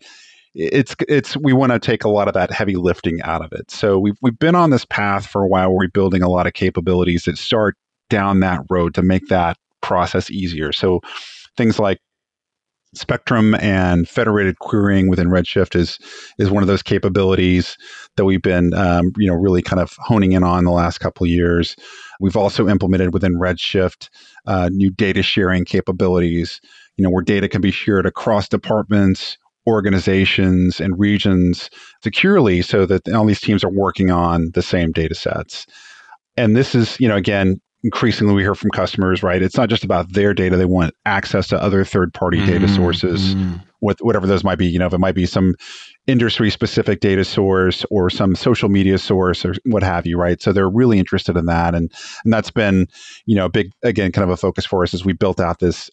it's 0.55 0.95
it's 1.09 1.37
we 1.37 1.53
want 1.53 1.73
to 1.73 1.79
take 1.79 2.05
a 2.05 2.09
lot 2.09 2.29
of 2.29 2.35
that 2.35 2.51
heavy 2.51 2.77
lifting 2.77 3.21
out 3.23 3.45
of 3.45 3.53
it. 3.53 3.71
So 3.71 3.99
we've 3.99 4.17
we've 4.23 4.39
been 4.39 4.55
on 4.55 4.71
this 4.71 4.85
path 4.85 5.27
for 5.27 5.43
a 5.43 5.49
while. 5.49 5.69
Where 5.69 5.79
we're 5.79 5.89
building 5.89 6.23
a 6.23 6.29
lot 6.29 6.47
of 6.47 6.55
capabilities 6.55 7.25
that 7.25 7.39
start 7.39 7.77
down 8.09 8.41
that 8.41 8.63
road 8.71 8.95
to 8.95 9.03
make 9.03 9.29
that 9.29 9.57
process 9.81 10.31
easier. 10.31 10.73
So 10.73 11.01
things 11.57 11.79
like 11.79 11.99
Spectrum 12.95 13.55
and 13.57 14.09
federated 14.09 14.59
querying 14.61 15.09
within 15.09 15.29
Redshift 15.29 15.77
is 15.77 15.99
is 16.39 16.51
one 16.51 16.63
of 16.63 16.67
those 16.67 16.83
capabilities 16.83 17.77
that 18.17 18.25
we've 18.25 18.43
been 18.43 18.73
um, 18.75 19.13
you 19.17 19.29
know 19.29 19.35
really 19.35 19.61
kind 19.61 19.81
of 19.81 19.95
honing 19.99 20.33
in 20.33 20.43
on 20.43 20.65
the 20.65 20.71
last 20.71 20.99
couple 20.99 21.27
years. 21.27 21.77
We've 22.21 22.37
also 22.37 22.67
implemented 22.67 23.13
within 23.13 23.35
Redshift 23.35 24.09
uh, 24.47 24.71
new 24.73 24.91
data 24.91 25.23
sharing 25.23 25.65
capabilities. 25.65 26.61
You 26.97 27.05
know 27.05 27.11
where 27.11 27.23
data 27.23 27.49
can 27.49 27.61
be 27.61 27.71
shared 27.71 28.07
across 28.07 28.49
departments, 28.49 29.37
organizations, 29.67 30.81
and 30.81 30.99
regions 30.99 31.69
securely, 32.03 32.63
so 32.63 32.87
that 32.87 33.07
all 33.11 33.27
these 33.27 33.41
teams 33.41 33.65
are 33.65 33.71
working 33.71 34.11
on 34.11 34.51
the 34.55 34.63
same 34.63 34.93
data 34.93 35.15
sets. 35.15 35.67
And 36.39 36.57
this 36.57 36.75
is 36.75 36.99
you 36.99 37.09
know 37.09 37.17
again 37.17 37.61
increasingly 37.85 38.35
we 38.35 38.43
hear 38.43 38.55
from 38.55 38.71
customers, 38.71 39.23
right? 39.23 39.43
It's 39.43 39.57
not 39.57 39.69
just 39.69 39.85
about 39.85 40.13
their 40.13 40.35
data; 40.35 40.57
they 40.57 40.65
want 40.65 40.95
access 41.07 41.49
to 41.49 41.63
other 41.63 41.85
third-party 41.85 42.39
mm-hmm. 42.39 42.47
data 42.47 42.69
sources, 42.69 43.35
mm-hmm. 43.35 43.57
with 43.81 44.01
whatever 44.01 44.27
those 44.27 44.45
might 44.45 44.59
be. 44.59 44.67
You 44.67 44.79
know, 44.79 44.87
if 44.87 44.93
it 44.93 44.99
might 44.99 45.15
be 45.15 45.27
some 45.27 45.55
industry-specific 46.07 47.01
data 47.01 47.25
source 47.25 47.85
or 47.91 48.11
some 48.11 48.35
social 48.35 48.69
media 48.69 48.99
source 48.99 49.45
or 49.45 49.55
what 49.67 49.83
have 49.83 50.07
you, 50.07 50.19
right? 50.19 50.41
So 50.41 50.53
they're 50.53 50.71
really 50.71 50.99
interested 50.99 51.37
in 51.37 51.47
that, 51.47 51.75
and 51.75 51.93
and 52.25 52.33
that's 52.33 52.51
been, 52.51 52.87
you 53.27 53.37
know, 53.37 53.47
a 53.47 53.51
big 53.51 53.71
again 53.83 54.13
kind 54.13 54.25
of 54.25 54.31
a 54.31 54.37
focus 54.37 54.67
for 54.67 54.83
us 54.83 54.95
as 54.95 55.05
we 55.05 55.13
built 55.13 55.41
out 55.41 55.61
this 55.61 55.91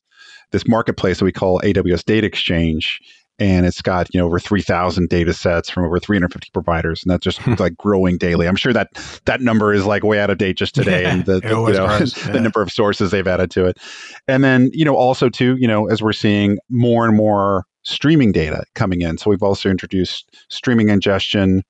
this 0.52 0.68
marketplace 0.68 1.20
that 1.20 1.26
we 1.26 1.32
call 1.32 1.60
AWS 1.62 2.06
Data 2.06 2.28
Exchange. 2.28 3.00
And 3.38 3.66
it's 3.66 3.82
got 3.82 4.14
you 4.14 4.20
know 4.20 4.28
over 4.28 4.40
three 4.40 4.62
thousand 4.62 5.10
data 5.10 5.34
sets 5.34 5.70
from 5.70 5.84
over 5.86 6.00
350 6.00 6.50
providers, 6.54 7.04
and 7.04 7.12
that's 7.12 7.24
just 7.24 7.40
Hmm. 7.40 7.56
like 7.60 7.76
growing 7.76 8.18
daily. 8.18 8.48
I'm 8.48 8.56
sure 8.56 8.72
that 8.72 8.90
that 9.26 9.42
number 9.42 9.74
is 9.74 9.86
like 9.86 10.04
way 10.04 10.20
out 10.20 10.30
of 10.30 10.38
date 10.38 10.58
just 10.58 10.74
today, 10.76 11.02
Yeah, 11.04 11.14
and 11.14 11.26
the, 11.26 11.40
the, 11.42 11.48
you 11.50 11.74
know, 11.74 11.88
grows, 11.88 12.14
the 12.14 12.40
number 12.40 12.62
of 12.62 12.72
sources 12.72 13.12
they've 13.12 13.28
added 13.28 13.52
to 13.52 13.66
it. 13.66 13.78
And 14.28 14.44
then 14.44 14.70
you 14.74 14.86
know 14.86 14.96
also 14.96 15.28
too 15.30 15.58
you 15.60 15.68
know 15.68 15.88
as 15.88 16.02
we're 16.02 16.14
seeing 16.14 16.58
more 16.70 17.06
and 17.06 17.16
more 17.18 17.66
streaming 17.84 18.32
data 18.32 18.64
coming 18.74 19.02
in, 19.02 19.18
so 19.18 19.30
we've 19.30 19.44
also 19.44 19.70
introduced 19.70 20.30
streaming 20.50 20.88
ingestion 20.90 21.62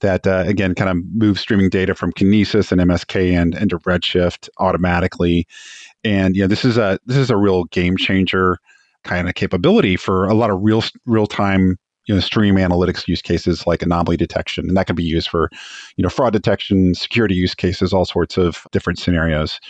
that 0.00 0.26
uh, 0.26 0.44
again 0.46 0.74
kind 0.74 0.90
of 0.90 0.98
moves 1.14 1.40
streaming 1.40 1.70
data 1.70 1.94
from 1.94 2.12
Kinesis 2.12 2.70
and 2.70 2.80
MSK 2.82 3.32
and 3.36 3.54
into 3.54 3.78
Redshift 3.80 4.48
automatically. 4.58 5.46
And 6.04 6.36
you 6.36 6.42
know, 6.42 6.48
this 6.48 6.64
is 6.64 6.76
a 6.76 6.98
this 7.06 7.16
is 7.16 7.30
a 7.30 7.36
real 7.36 7.64
game 7.64 7.96
changer 7.96 8.58
kind 9.04 9.28
of 9.28 9.34
capability 9.34 9.96
for 9.96 10.24
a 10.26 10.34
lot 10.34 10.50
of 10.50 10.58
real 10.62 10.82
real 11.06 11.26
time 11.26 11.76
you 12.06 12.14
know 12.14 12.20
stream 12.20 12.56
analytics 12.56 13.06
use 13.06 13.20
cases 13.22 13.66
like 13.66 13.82
anomaly 13.82 14.16
detection, 14.16 14.66
and 14.68 14.76
that 14.76 14.86
can 14.86 14.96
be 14.96 15.04
used 15.04 15.28
for 15.28 15.50
you 15.96 16.02
know 16.02 16.08
fraud 16.08 16.32
detection, 16.32 16.94
security 16.94 17.34
use 17.34 17.54
cases, 17.54 17.92
all 17.92 18.04
sorts 18.04 18.36
of 18.38 18.66
different 18.72 18.98
scenarios. 18.98 19.60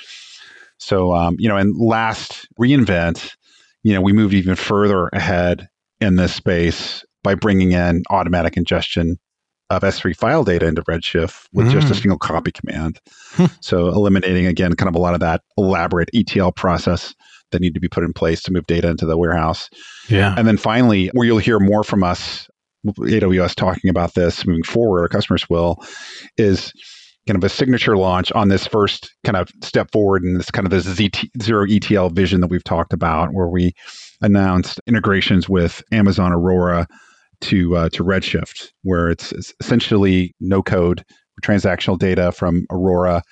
So 0.79 1.13
um, 1.15 1.37
you 1.39 1.49
know, 1.49 1.57
and 1.57 1.77
last 1.77 2.47
reinvent, 2.61 3.35
you 3.83 3.93
know, 3.95 4.01
we 4.01 4.13
moved 4.13 4.35
even 4.35 4.55
further 4.55 5.09
ahead 5.09 5.69
in 6.01 6.17
this 6.17 6.33
space 6.35 7.05
by 7.25 7.35
bringing 7.35 7.73
in 7.73 8.05
automatic 8.11 8.57
ingestion 8.57 9.17
of 9.71 9.83
S3 9.83 10.17
file 10.17 10.45
data 10.45 10.67
into 10.67 10.83
Redshift 10.85 11.47
with 11.53 11.71
just 11.71 11.91
a 11.91 11.95
Mm. 11.95 12.01
single 12.01 12.19
copy 12.19 12.53
command. 12.53 13.01
Hmm. 13.33 13.47
so 13.61 13.89
eliminating 13.89 14.47
again 14.47 14.73
kind 14.75 14.89
of 14.89 14.95
a 14.95 14.99
lot 14.99 15.13
of 15.15 15.21
that 15.21 15.43
elaborate 15.59 16.09
ETL 16.15 16.53
process 16.53 17.15
that 17.51 17.61
need 17.61 17.75
to 17.75 17.81
be 17.81 17.89
put 17.89 18.05
in 18.05 18.13
place 18.13 18.43
to 18.43 18.53
move 18.53 18.67
data 18.67 18.89
into 18.89 19.07
the 19.07 19.17
warehouse. 19.17 19.69
Yeah. 20.09 20.35
And 20.37 20.47
then 20.47 20.57
finally, 20.57 21.09
where 21.13 21.27
you'll 21.27 21.39
hear 21.39 21.59
more 21.59 21.85
from 21.85 22.03
us, 22.05 22.49
AWS 22.87 23.55
talking 23.55 23.91
about 23.91 24.15
this 24.15 24.47
moving 24.47 24.63
forward, 24.63 25.03
our 25.03 25.09
customers 25.09 25.49
will, 25.49 25.77
is 26.37 26.73
kind 27.27 27.37
of 27.37 27.45
a 27.45 27.49
signature 27.49 27.97
launch 27.97 28.33
on 28.33 28.49
this 28.49 28.67
first 28.67 29.15
kind 29.25 29.37
of 29.37 29.51
step 29.63 29.91
forward 29.93 30.25
in 30.25 30.35
this 30.35 30.51
kind 30.51 30.67
of 30.67 30.71
this 30.71 30.87
ZT, 30.87 31.29
zero 31.43 31.67
ETL 31.69 32.09
vision 32.11 32.41
that 32.41 32.49
we've 32.49 32.65
talked 32.65 32.93
about, 32.93 33.31
where 33.33 33.49
we 33.49 33.73
announced 34.23 34.81
integrations 34.87 35.49
with 35.49 35.83
Amazon 35.93 36.33
Aurora 36.33 36.87
to 37.43 37.77
uh, 37.77 37.89
to 37.91 38.03
Redshift, 38.03 38.71
where 38.83 39.11
it's, 39.11 39.31
it's 39.33 39.53
essentially 39.61 40.35
no 40.41 40.63
code 40.63 41.05
transactional 41.43 41.99
data 41.99 42.33
from 42.33 42.67
Aurora. 42.71 43.23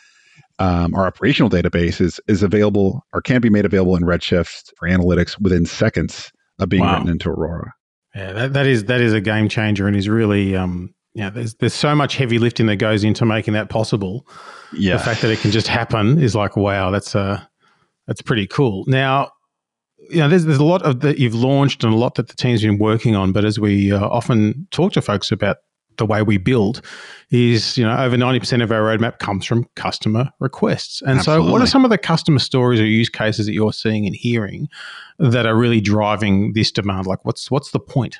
Um, 0.59 0.95
our 0.95 1.07
operational 1.07 1.51
database 1.51 2.01
is 2.01 2.19
is 2.29 2.43
available 2.43 3.03
or 3.13 3.21
can 3.21 3.41
be 3.41 3.51
made 3.51 3.65
available 3.67 3.95
in 3.97 4.03
Redshift 4.03 4.71
for 4.79 4.89
analytics 4.89 5.39
within 5.41 5.67
seconds 5.67 6.31
of 6.59 6.69
being 6.71 6.83
Wow. 6.83 6.95
written 6.95 7.09
into 7.11 7.29
Aurora. 7.29 7.73
Yeah, 8.15 8.33
that, 8.33 8.53
that 8.55 8.67
is 8.67 8.85
that 8.85 9.01
is 9.03 9.13
a 9.13 9.21
game 9.21 9.49
changer 9.51 9.87
and 9.87 9.95
is 9.95 10.09
really 10.09 10.57
um 10.57 10.95
yeah, 11.15 11.29
there's 11.31 11.55
there's 11.57 11.75
so 11.75 11.95
much 11.95 12.17
heavy 12.17 12.39
lifting 12.39 12.67
that 12.67 12.77
goes 12.77 13.05
into 13.05 13.27
making 13.27 13.53
that 13.55 13.69
possible. 13.69 14.27
Yeah, 14.73 14.97
The 14.97 15.03
fact 15.03 15.21
that 15.23 15.31
it 15.31 15.41
can 15.41 15.51
just 15.51 15.69
happen 15.69 16.19
is 16.23 16.35
like 16.35 16.57
wow, 16.57 16.91
that's 16.91 17.15
uh 17.15 17.43
that's 18.07 18.23
pretty 18.23 18.47
cool. 18.47 18.85
Now, 18.87 19.31
you 20.09 20.19
know, 20.21 20.29
there's 20.31 20.45
there's 20.47 20.59
a 20.59 20.65
lot 20.65 20.83
of 20.83 21.01
that 21.01 21.19
you've 21.19 21.35
launched 21.35 21.85
and 21.85 21.93
a 21.93 21.97
lot 21.97 22.15
that 22.15 22.29
the 22.29 22.35
team's 22.37 22.63
been 22.63 22.79
working 22.79 23.15
on, 23.15 23.33
but 23.33 23.45
as 23.45 23.59
we 23.61 23.93
uh, 23.93 24.07
often 24.07 24.67
talk 24.71 24.93
to 24.95 25.03
folks 25.03 25.31
about 25.33 25.59
the 25.99 26.07
way 26.07 26.23
we 26.23 26.38
build 26.38 26.83
is, 27.31 27.76
you 27.76 27.85
know, 27.85 27.97
over 27.97 28.17
90% 28.17 28.62
of 28.62 28.71
our 28.71 28.81
roadmap 28.81 29.19
comes 29.19 29.45
from 29.45 29.67
customer 29.75 30.31
requests. 30.41 31.03
And 31.03 31.23
so 31.23 31.43
what 31.43 31.61
are 31.62 31.67
some 31.67 31.85
of 31.85 31.91
the 31.91 31.99
customer 31.99 32.38
stories 32.38 32.81
or 32.81 32.87
use 32.87 33.09
cases 33.09 33.47
that 33.47 33.53
you're 33.53 33.73
seeing 33.73 34.07
and 34.07 34.15
hearing 34.15 34.69
that 35.19 35.47
are 35.47 35.57
really 35.57 35.81
driving 35.81 36.53
this 36.55 36.71
demand? 36.71 37.07
Like 37.07 37.25
what's 37.25 37.50
what's 37.50 37.71
the 37.71 37.81
point? 37.81 38.19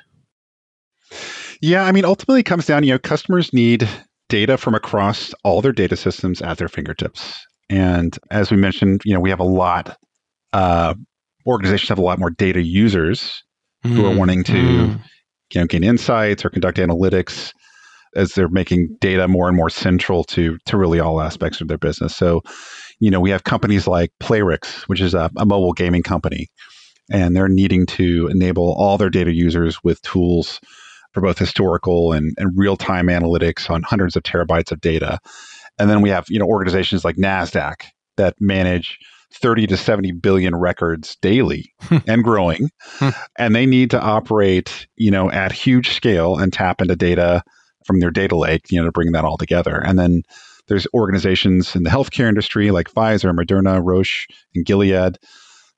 Yeah, 1.61 1.85
I 1.85 1.91
mean, 1.91 2.05
ultimately, 2.05 2.41
it 2.41 2.45
comes 2.45 2.65
down. 2.65 2.83
You 2.83 2.93
know, 2.93 2.99
customers 2.99 3.53
need 3.53 3.87
data 4.29 4.57
from 4.57 4.75
across 4.75 5.33
all 5.43 5.61
their 5.61 5.71
data 5.71 5.95
systems 5.95 6.41
at 6.41 6.57
their 6.57 6.67
fingertips. 6.67 7.45
And 7.69 8.17
as 8.29 8.51
we 8.51 8.57
mentioned, 8.57 9.01
you 9.05 9.13
know, 9.13 9.19
we 9.19 9.29
have 9.29 9.39
a 9.39 9.45
lot. 9.45 9.97
Uh, 10.53 10.93
organizations 11.45 11.89
have 11.89 11.97
a 11.97 12.03
lot 12.03 12.19
more 12.19 12.29
data 12.29 12.61
users 12.61 13.43
who 13.83 14.05
are 14.05 14.11
Mm, 14.11 14.17
wanting 14.17 14.43
to 14.43 14.53
mm. 14.53 14.99
you 15.53 15.61
know, 15.61 15.67
gain 15.67 15.83
insights 15.83 16.43
or 16.43 16.49
conduct 16.49 16.77
analytics 16.77 17.53
as 18.17 18.33
they're 18.33 18.49
making 18.49 18.97
data 18.99 19.27
more 19.27 19.47
and 19.47 19.55
more 19.55 19.69
central 19.69 20.23
to 20.25 20.57
to 20.65 20.77
really 20.77 20.99
all 20.99 21.21
aspects 21.21 21.61
of 21.61 21.67
their 21.67 21.77
business. 21.77 22.15
So, 22.15 22.41
you 22.99 23.11
know, 23.11 23.19
we 23.19 23.29
have 23.29 23.43
companies 23.43 23.87
like 23.87 24.11
Playrix, 24.19 24.81
which 24.87 24.99
is 24.99 25.13
a, 25.13 25.31
a 25.37 25.45
mobile 25.45 25.73
gaming 25.73 26.03
company, 26.03 26.47
and 27.09 27.35
they're 27.35 27.47
needing 27.47 27.85
to 27.85 28.27
enable 28.27 28.73
all 28.73 28.97
their 28.97 29.09
data 29.09 29.31
users 29.31 29.83
with 29.83 30.01
tools 30.01 30.59
for 31.13 31.21
both 31.21 31.37
historical 31.37 32.11
and, 32.11 32.35
and 32.37 32.57
real-time 32.57 33.07
analytics 33.07 33.69
on 33.69 33.81
hundreds 33.81 34.15
of 34.15 34.23
terabytes 34.23 34.71
of 34.71 34.81
data. 34.81 35.19
And 35.79 35.89
then 35.89 36.01
we 36.01 36.09
have, 36.09 36.25
you 36.27 36.39
know, 36.39 36.45
organizations 36.45 37.05
like 37.05 37.15
NASDAQ 37.15 37.75
that 38.17 38.35
manage 38.39 38.99
30 39.33 39.67
to 39.67 39.77
70 39.77 40.11
billion 40.13 40.55
records 40.55 41.15
daily 41.21 41.73
and 42.07 42.23
growing. 42.23 42.69
Hmm. 42.83 43.09
and 43.37 43.55
they 43.55 43.65
need 43.65 43.91
to 43.91 44.01
operate, 44.01 44.87
you 44.95 45.11
know, 45.11 45.29
at 45.31 45.51
huge 45.51 45.89
scale 45.91 46.37
and 46.37 46.51
tap 46.51 46.81
into 46.81 46.95
data 46.95 47.43
from 47.87 47.99
their 47.99 48.11
data 48.11 48.35
lake, 48.35 48.65
you 48.69 48.79
know, 48.79 48.85
to 48.85 48.91
bring 48.91 49.13
that 49.13 49.25
all 49.25 49.37
together. 49.37 49.81
And 49.83 49.97
then 49.97 50.21
there's 50.67 50.85
organizations 50.93 51.75
in 51.75 51.83
the 51.83 51.89
healthcare 51.89 52.27
industry 52.27 52.69
like 52.69 52.93
Pfizer, 52.93 53.33
Moderna, 53.33 53.81
Roche, 53.83 54.27
and 54.53 54.65
Gilead 54.65 55.17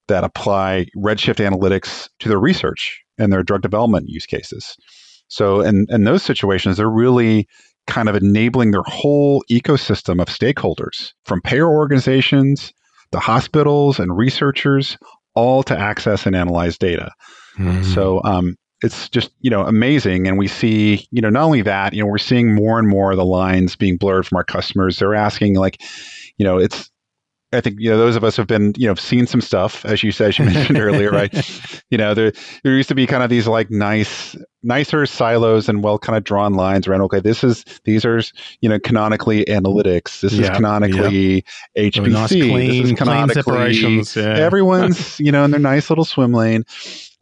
that 0.08 0.24
apply 0.24 0.88
Redshift 0.98 1.38
analytics 1.38 2.10
to 2.20 2.28
their 2.28 2.40
research 2.40 3.02
and 3.18 3.32
their 3.32 3.44
drug 3.44 3.62
development 3.62 4.10
use 4.10 4.26
cases. 4.26 4.76
So 5.28 5.62
in, 5.62 5.86
in 5.90 6.04
those 6.04 6.24
situations, 6.24 6.78
they're 6.78 6.90
really 6.90 7.48
kind 7.86 8.10
of 8.10 8.16
enabling 8.16 8.72
their 8.72 8.84
whole 8.86 9.44
ecosystem 9.50 10.20
of 10.20 10.28
stakeholders, 10.28 11.14
from 11.26 11.42
payer 11.42 11.70
organizations 11.70 12.74
the 13.12 13.20
hospitals 13.20 14.00
and 14.00 14.16
researchers, 14.16 14.98
all 15.34 15.64
to 15.64 15.78
access 15.78 16.26
and 16.26 16.36
analyze 16.36 16.78
data. 16.78 17.12
Mm. 17.58 17.84
So 17.94 18.22
um, 18.24 18.56
it's 18.82 19.10
just 19.10 19.32
you 19.42 19.50
know 19.50 19.66
amazing, 19.66 20.28
and 20.28 20.38
we 20.38 20.48
see 20.48 21.08
you 21.12 21.22
know 21.22 21.30
not 21.30 21.44
only 21.44 21.62
that, 21.64 21.94
you 21.94 22.02
know 22.02 22.08
we're 22.08 22.18
seeing 22.18 22.54
more 22.54 22.80
and 22.80 22.88
more 22.88 23.12
of 23.12 23.18
the 23.18 23.26
lines 23.26 23.76
being 23.76 23.98
blurred 23.98 24.26
from 24.26 24.38
our 24.38 24.44
customers. 24.44 24.98
They're 24.98 25.16
asking 25.16 25.56
like, 25.56 25.82
you 26.38 26.46
know, 26.46 26.58
it's. 26.58 26.90
I 27.52 27.62
think 27.62 27.78
you 27.80 27.90
know 27.90 27.98
those 27.98 28.16
of 28.16 28.24
us 28.24 28.38
have 28.38 28.46
been 28.46 28.74
you 28.78 28.86
know 28.86 28.94
seen 28.94 29.26
some 29.26 29.42
stuff 29.42 29.84
as 29.84 30.04
you 30.04 30.12
said 30.12 30.30
as 30.30 30.38
you 30.38 30.46
mentioned 30.46 30.78
earlier, 30.80 31.10
right? 31.10 31.34
You 31.90 31.98
know 31.98 32.14
there 32.14 32.32
there 32.64 32.76
used 32.76 32.90
to 32.90 32.96
be 32.96 33.08
kind 33.08 33.24
of 33.24 33.32
these 33.32 33.48
like 33.48 33.72
nice 33.72 34.36
nicer 34.62 35.08
silos 35.08 35.68
and 35.68 35.84
well 35.84 35.98
kind 35.98 36.16
of 36.16 36.24
drawn 36.24 36.54
lines 36.54 36.88
around. 36.88 37.02
Okay, 37.02 37.20
this 37.20 37.44
is 37.44 37.66
these 37.86 38.06
are 38.06 38.22
you 38.62 38.70
know 38.70 38.80
canonically 38.80 39.46
analytics. 39.46 40.22
This 40.22 40.34
is 40.34 40.42
Yeah, 40.42 40.56
canonically 40.56 41.44
HPC. 41.76 42.12
Nice, 42.12 42.30
this 42.30 42.48
clean, 42.48 42.84
is 42.86 43.00
clean 43.00 43.30
separations. 43.30 44.16
Yeah. 44.16 44.38
everyone's 44.38 45.20
you 45.20 45.32
know 45.32 45.44
in 45.44 45.50
their 45.50 45.60
nice 45.60 45.90
little 45.90 46.06
swim 46.06 46.34
lane 46.34 46.66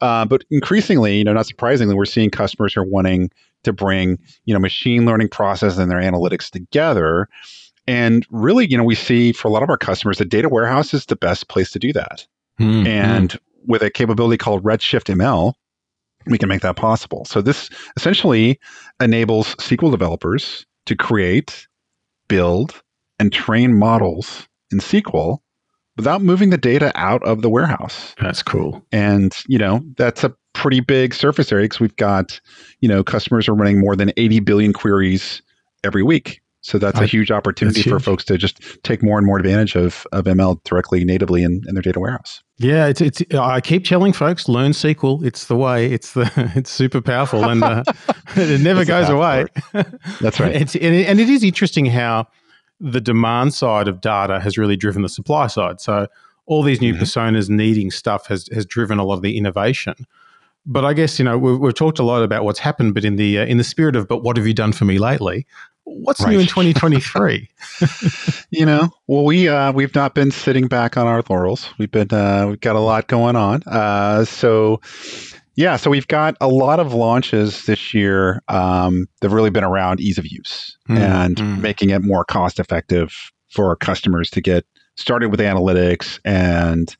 uh, 0.02 0.26
but 0.26 0.44
increasingly 0.50 1.18
you 1.18 1.24
know 1.24 1.34
not 1.34 1.46
surprisingly 1.46 1.96
we're 1.96 2.06
seeing 2.06 2.30
customers 2.30 2.74
who 2.74 2.82
are 2.82 2.86
wanting 2.86 3.32
to 3.64 3.74
bring 3.74 4.18
you 4.46 4.54
know 4.54 4.60
machine 4.60 5.06
learning 5.06 5.30
process 5.30 5.78
and 5.78 5.92
their 5.92 6.00
analytics 6.00 6.50
together. 6.50 7.28
And 7.88 8.26
really 8.30 8.70
you 8.70 8.78
know 8.78 8.84
we 8.84 8.96
see 8.96 9.32
for 9.32 9.48
a 9.48 9.52
lot 9.52 9.64
of 9.64 9.70
our 9.70 9.78
customers 9.78 10.18
the 10.18 10.26
data 10.26 10.50
warehouse 10.50 10.94
is 10.94 11.06
the 11.06 11.16
best 11.16 11.48
place 11.48 11.72
to 11.72 11.80
do 11.80 11.94
that. 11.94 12.26
Mm, 12.60 12.84
mm. 12.84 12.88
and 12.88 13.40
with 13.66 13.84
a 13.84 13.90
capability 13.90 14.38
called 14.38 14.64
redshift 14.64 15.14
ml 15.14 15.54
we 16.26 16.38
can 16.38 16.50
make 16.50 16.62
that 16.62 16.76
possible. 16.76 17.24
So 17.26 17.42
this 17.42 17.70
essentially 17.96 18.60
enables 19.02 19.56
sql 19.56 19.92
developers 19.92 20.66
to 20.86 20.96
create 20.96 21.68
build 22.28 22.82
and 23.20 23.32
train 23.32 23.78
models 23.78 24.48
in 24.72 24.80
sql 24.80 25.40
without 25.98 26.22
moving 26.22 26.50
the 26.50 26.58
data 26.58 26.92
out 26.96 27.22
of 27.24 27.42
the 27.42 27.50
warehouse 27.50 28.16
that's 28.22 28.42
cool. 28.44 28.86
and 28.92 29.34
you 29.48 29.58
know 29.58 29.82
that's 29.98 30.24
a 30.24 30.34
pretty 30.54 30.80
big 30.80 31.14
surface 31.14 31.52
area 31.52 31.66
because 31.66 31.80
we've 31.80 31.96
got 31.98 32.40
you 32.80 32.88
know 32.90 33.04
customers 33.04 33.48
are 33.48 33.54
running 33.54 33.80
more 33.80 33.96
than 33.96 34.12
80 34.18 34.40
billion 34.42 34.74
queries 34.74 35.42
every 35.84 36.02
week 36.04 36.42
so 36.62 36.78
that's 36.80 37.00
a 37.00 37.04
I- 37.04 37.06
huge 37.08 37.30
opportunity 37.32 37.84
for 37.84 37.92
huge. 37.92 38.04
folks 38.04 38.24
to 38.26 38.38
just 38.38 38.60
take 38.84 39.04
more 39.04 39.18
and 39.20 39.26
more 39.28 39.38
advantage 39.38 39.76
of, 39.76 40.06
of 40.12 40.26
ml 40.26 40.62
directly 40.64 41.06
natively 41.06 41.44
in, 41.44 41.62
in 41.68 41.76
their 41.76 41.84
data 41.84 42.00
warehouse 42.00 42.42
Yeah, 42.58 42.88
it's 42.88 43.02
it's. 43.02 43.22
I 43.36 43.62
keep 43.62 43.86
telling 43.86 44.14
folks, 44.14 44.50
learn 44.50 44.72
SQL. 44.72 45.24
It's 45.24 45.46
the 45.46 45.56
way. 45.56 45.86
It's 45.94 46.14
the. 46.14 46.26
It's 46.56 46.72
super 46.72 47.02
powerful, 47.02 47.44
and 47.48 47.64
uh, 47.64 47.84
it 48.36 48.62
never 48.62 48.84
goes 48.84 49.10
away. 49.10 49.46
That's 50.22 50.40
right. 50.44 50.56
It's 50.56 50.74
and 50.76 50.96
it, 50.96 51.06
and 51.08 51.20
it 51.20 51.30
is 51.30 51.44
interesting 51.44 51.86
how 51.86 52.26
the 52.80 53.02
demand 53.02 53.54
side 53.54 53.88
of 53.88 54.02
data 54.02 54.40
has 54.40 54.58
really 54.58 54.76
driven 54.78 55.02
the 55.02 55.10
supply 55.10 55.48
side. 55.48 55.82
So 55.82 56.08
all 56.46 56.64
these 56.64 56.80
new 56.82 56.94
Mhm. 56.94 57.00
personas 57.00 57.50
needing 57.50 57.92
stuff 57.92 58.28
has 58.28 58.48
has 58.54 58.66
driven 58.66 59.00
a 59.00 59.04
lot 59.04 59.16
of 59.16 59.22
the 59.22 59.38
innovation. 59.38 59.96
But 60.66 60.84
I 60.86 60.94
guess 60.94 61.18
you 61.20 61.26
know 61.26 61.38
we've, 61.38 61.58
we've 61.60 61.74
talked 61.74 61.98
a 62.00 62.04
lot 62.04 62.24
about 62.24 62.44
what's 62.44 62.60
happened, 62.60 62.94
but 62.94 63.04
in 63.06 63.16
the 63.16 63.40
uh, 63.40 63.46
in 63.46 63.58
the 63.58 63.64
spirit 63.64 63.96
of 63.96 64.08
but 64.08 64.24
what 64.24 64.38
have 64.38 64.46
you 64.48 64.54
done 64.54 64.74
for 64.74 64.86
me 64.86 64.98
lately? 65.00 65.46
what's 65.90 66.22
Right. 66.22 66.34
new 66.34 66.40
in 66.42 66.48
2023? 66.48 67.50
you 68.52 68.66
know, 68.66 68.90
well, 69.08 69.24
we 69.24 69.48
uh, 69.48 69.72
we've 69.72 69.96
not 69.96 70.14
been 70.14 70.32
sitting 70.32 70.68
back 70.68 70.98
on 70.98 71.08
our 71.08 71.24
laurels. 71.30 71.70
We've 71.78 71.90
been 71.90 72.12
uh, 72.12 72.48
we've 72.50 72.60
got 72.60 72.76
a 72.76 72.80
lot 72.82 73.08
going 73.08 73.36
on. 73.38 73.64
Uh, 73.64 74.26
so 74.26 74.82
yeah, 75.58 75.76
so 75.76 75.90
we've 75.90 76.08
got 76.08 76.38
a 76.40 76.48
lot 76.48 76.80
of 76.80 76.94
launches 76.94 77.66
this 77.66 77.94
year 77.94 78.42
um, 78.48 79.08
that've 79.20 79.34
really 79.34 79.50
been 79.50 79.64
around 79.64 80.00
ease 80.00 80.18
of 80.18 80.26
use 80.26 80.78
Mm, 80.88 80.98
and 80.98 81.36
mm. 81.36 81.60
making 81.60 81.90
it 81.90 82.02
more 82.02 82.24
cost 82.24 82.60
effective 82.60 83.14
for 83.50 83.68
our 83.68 83.76
customers 83.76 84.30
to 84.30 84.40
get 84.40 84.66
started 84.96 85.32
with 85.32 85.42
analytics 85.42 86.20
and 86.24 86.96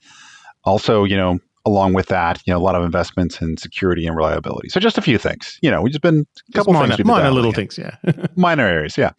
also, 0.66 1.06
you 1.06 1.16
know, 1.16 1.40
along 1.66 1.94
with 1.94 2.08
that, 2.08 2.42
you 2.46 2.52
know, 2.52 2.60
a 2.60 2.60
lot 2.60 2.76
of 2.76 2.84
investments 2.84 3.42
in 3.42 3.56
security 3.56 4.06
and 4.06 4.16
reliability. 4.18 4.68
So 4.68 4.82
just 4.82 4.98
a 4.98 5.02
few 5.02 5.18
things. 5.18 5.58
You 5.62 5.72
know, 5.72 5.82
we've 5.82 5.94
just 5.94 6.02
been 6.02 6.28
a 6.50 6.52
couple 6.52 6.74
minor, 6.74 6.98
things 6.98 7.08
minor 7.08 7.32
little 7.32 7.54
things, 7.54 7.78
yeah. 7.78 7.96
minor 8.36 8.66
areas 8.66 8.98
yeah 8.98 9.12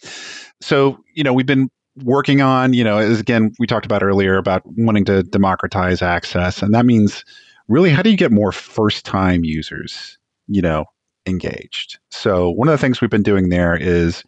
so 0.60 0.98
you 1.14 1.22
know 1.22 1.32
we've 1.32 1.46
been 1.46 1.70
working 2.04 2.40
on 2.40 2.72
you 2.72 2.84
know 2.84 2.98
as 2.98 3.20
again 3.20 3.52
we 3.58 3.66
talked 3.66 3.86
about 3.86 4.02
earlier 4.02 4.36
about 4.36 4.62
wanting 4.76 5.04
to 5.04 5.22
democratize 5.24 6.02
access 6.02 6.62
and 6.62 6.74
that 6.74 6.86
means 6.86 7.24
really 7.68 7.90
how 7.90 8.02
do 8.02 8.10
you 8.10 8.16
get 8.16 8.32
more 8.32 8.52
first 8.52 9.04
time 9.04 9.44
users 9.44 10.18
you 10.46 10.62
know 10.62 10.84
engaged? 11.26 11.98
So 12.10 12.50
one 12.50 12.68
of 12.68 12.72
the 12.72 12.78
things 12.78 13.00
we've 13.00 13.10
been 13.10 13.22
doing 13.22 13.48
there 13.48 13.76
is 13.76 14.24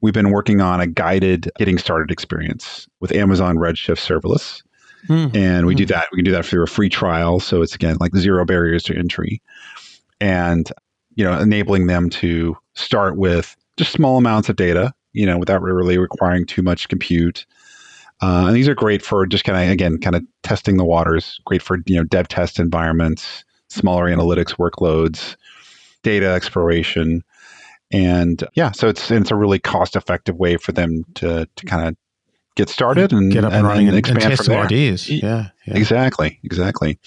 we've 0.00 0.14
been 0.14 0.30
working 0.30 0.60
on 0.60 0.80
a 0.80 0.86
guided 0.86 1.50
getting 1.58 1.78
started 1.78 2.10
experience 2.10 2.88
with 3.00 3.12
amazon 3.12 3.56
redshift 3.56 4.00
serverless. 4.00 4.62
Mm. 5.08 5.36
and 5.36 5.66
we 5.66 5.74
do 5.74 5.84
that 5.84 6.06
we 6.12 6.16
can 6.16 6.24
do 6.24 6.30
that 6.30 6.46
through 6.46 6.62
a 6.62 6.66
free 6.66 6.88
trial. 6.88 7.38
So 7.38 7.60
it's 7.60 7.74
again 7.74 7.96
like 8.00 8.16
zero 8.16 8.44
barriers 8.46 8.82
to 8.84 8.96
entry 8.96 9.42
and 10.20 10.70
you 11.14 11.24
know 11.24 11.38
enabling 11.38 11.86
them 11.86 12.10
to 12.10 12.56
start 12.74 13.16
with 13.16 13.56
just 13.76 13.92
small 13.92 14.16
amounts 14.18 14.48
of 14.48 14.56
data 14.56 14.94
you 15.12 15.26
know 15.26 15.38
without 15.38 15.62
really 15.62 15.98
requiring 15.98 16.46
too 16.46 16.62
much 16.62 16.88
compute 16.88 17.46
uh, 18.24 18.46
and 18.46 18.56
these 18.56 18.68
are 18.68 18.74
great 18.74 19.02
for 19.02 19.26
just 19.26 19.44
kind 19.44 19.62
of 19.62 19.70
again 19.70 19.98
kind 19.98 20.16
of 20.16 20.22
testing 20.42 20.76
the 20.76 20.84
waters 20.84 21.38
great 21.44 21.62
for 21.62 21.78
you 21.86 21.96
know 21.96 22.04
dev 22.04 22.28
test 22.28 22.58
environments 22.58 23.44
smaller 23.68 24.06
analytics 24.06 24.56
workloads 24.56 25.36
data 26.02 26.28
exploration 26.28 27.22
and 27.92 28.44
yeah 28.54 28.70
so 28.72 28.88
it's 28.88 29.10
it's 29.10 29.30
a 29.30 29.36
really 29.36 29.58
cost 29.58 29.96
effective 29.96 30.36
way 30.36 30.56
for 30.56 30.72
them 30.72 31.04
to 31.14 31.48
to 31.56 31.66
kind 31.66 31.88
of 31.88 31.96
get 32.56 32.68
started 32.68 33.12
and 33.12 33.32
Get 33.32 33.44
up 33.44 33.52
and, 33.52 33.66
running 33.66 33.88
and, 33.88 33.96
and 33.96 33.98
expand 33.98 34.20
test 34.20 34.44
from 34.44 34.54
ideas. 34.54 35.10
Yeah, 35.10 35.48
yeah. 35.66 35.76
Exactly, 35.76 36.38
exactly. 36.44 36.98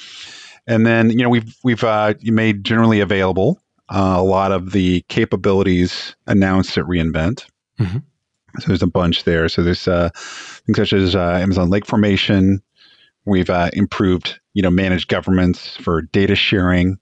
And 0.68 0.86
then 0.86 1.10
you 1.10 1.24
know 1.24 1.30
we've 1.30 1.56
we've 1.64 1.84
uh, 1.84 2.16
made 2.24 2.64
generally 2.64 3.00
available 3.00 3.60
uh, 3.90 4.16
a 4.18 4.24
lot 4.24 4.52
of 4.52 4.72
the 4.72 5.02
capabilities 5.08 6.16
announced 6.28 6.78
at 6.78 6.86
reInvent. 6.86 7.46
Mhm. 7.80 8.04
So 8.60 8.68
there's 8.68 8.84
a 8.84 8.88
bunch 8.88 9.24
there. 9.24 9.48
So 9.50 9.64
there's 9.64 9.88
uh, 9.88 10.10
things 10.14 10.78
such 10.78 10.94
as 10.94 11.16
uh, 11.16 11.40
Amazon 11.42 11.70
Lake 11.70 11.86
Formation. 11.86 12.62
We've 13.26 13.50
uh, 13.50 13.70
improved 13.74 14.40
you 14.54 14.62
know 14.62 14.72
managed 14.72 15.08
governments 15.10 15.76
for 15.78 16.02
data 16.02 16.36
sharing. 16.36 16.98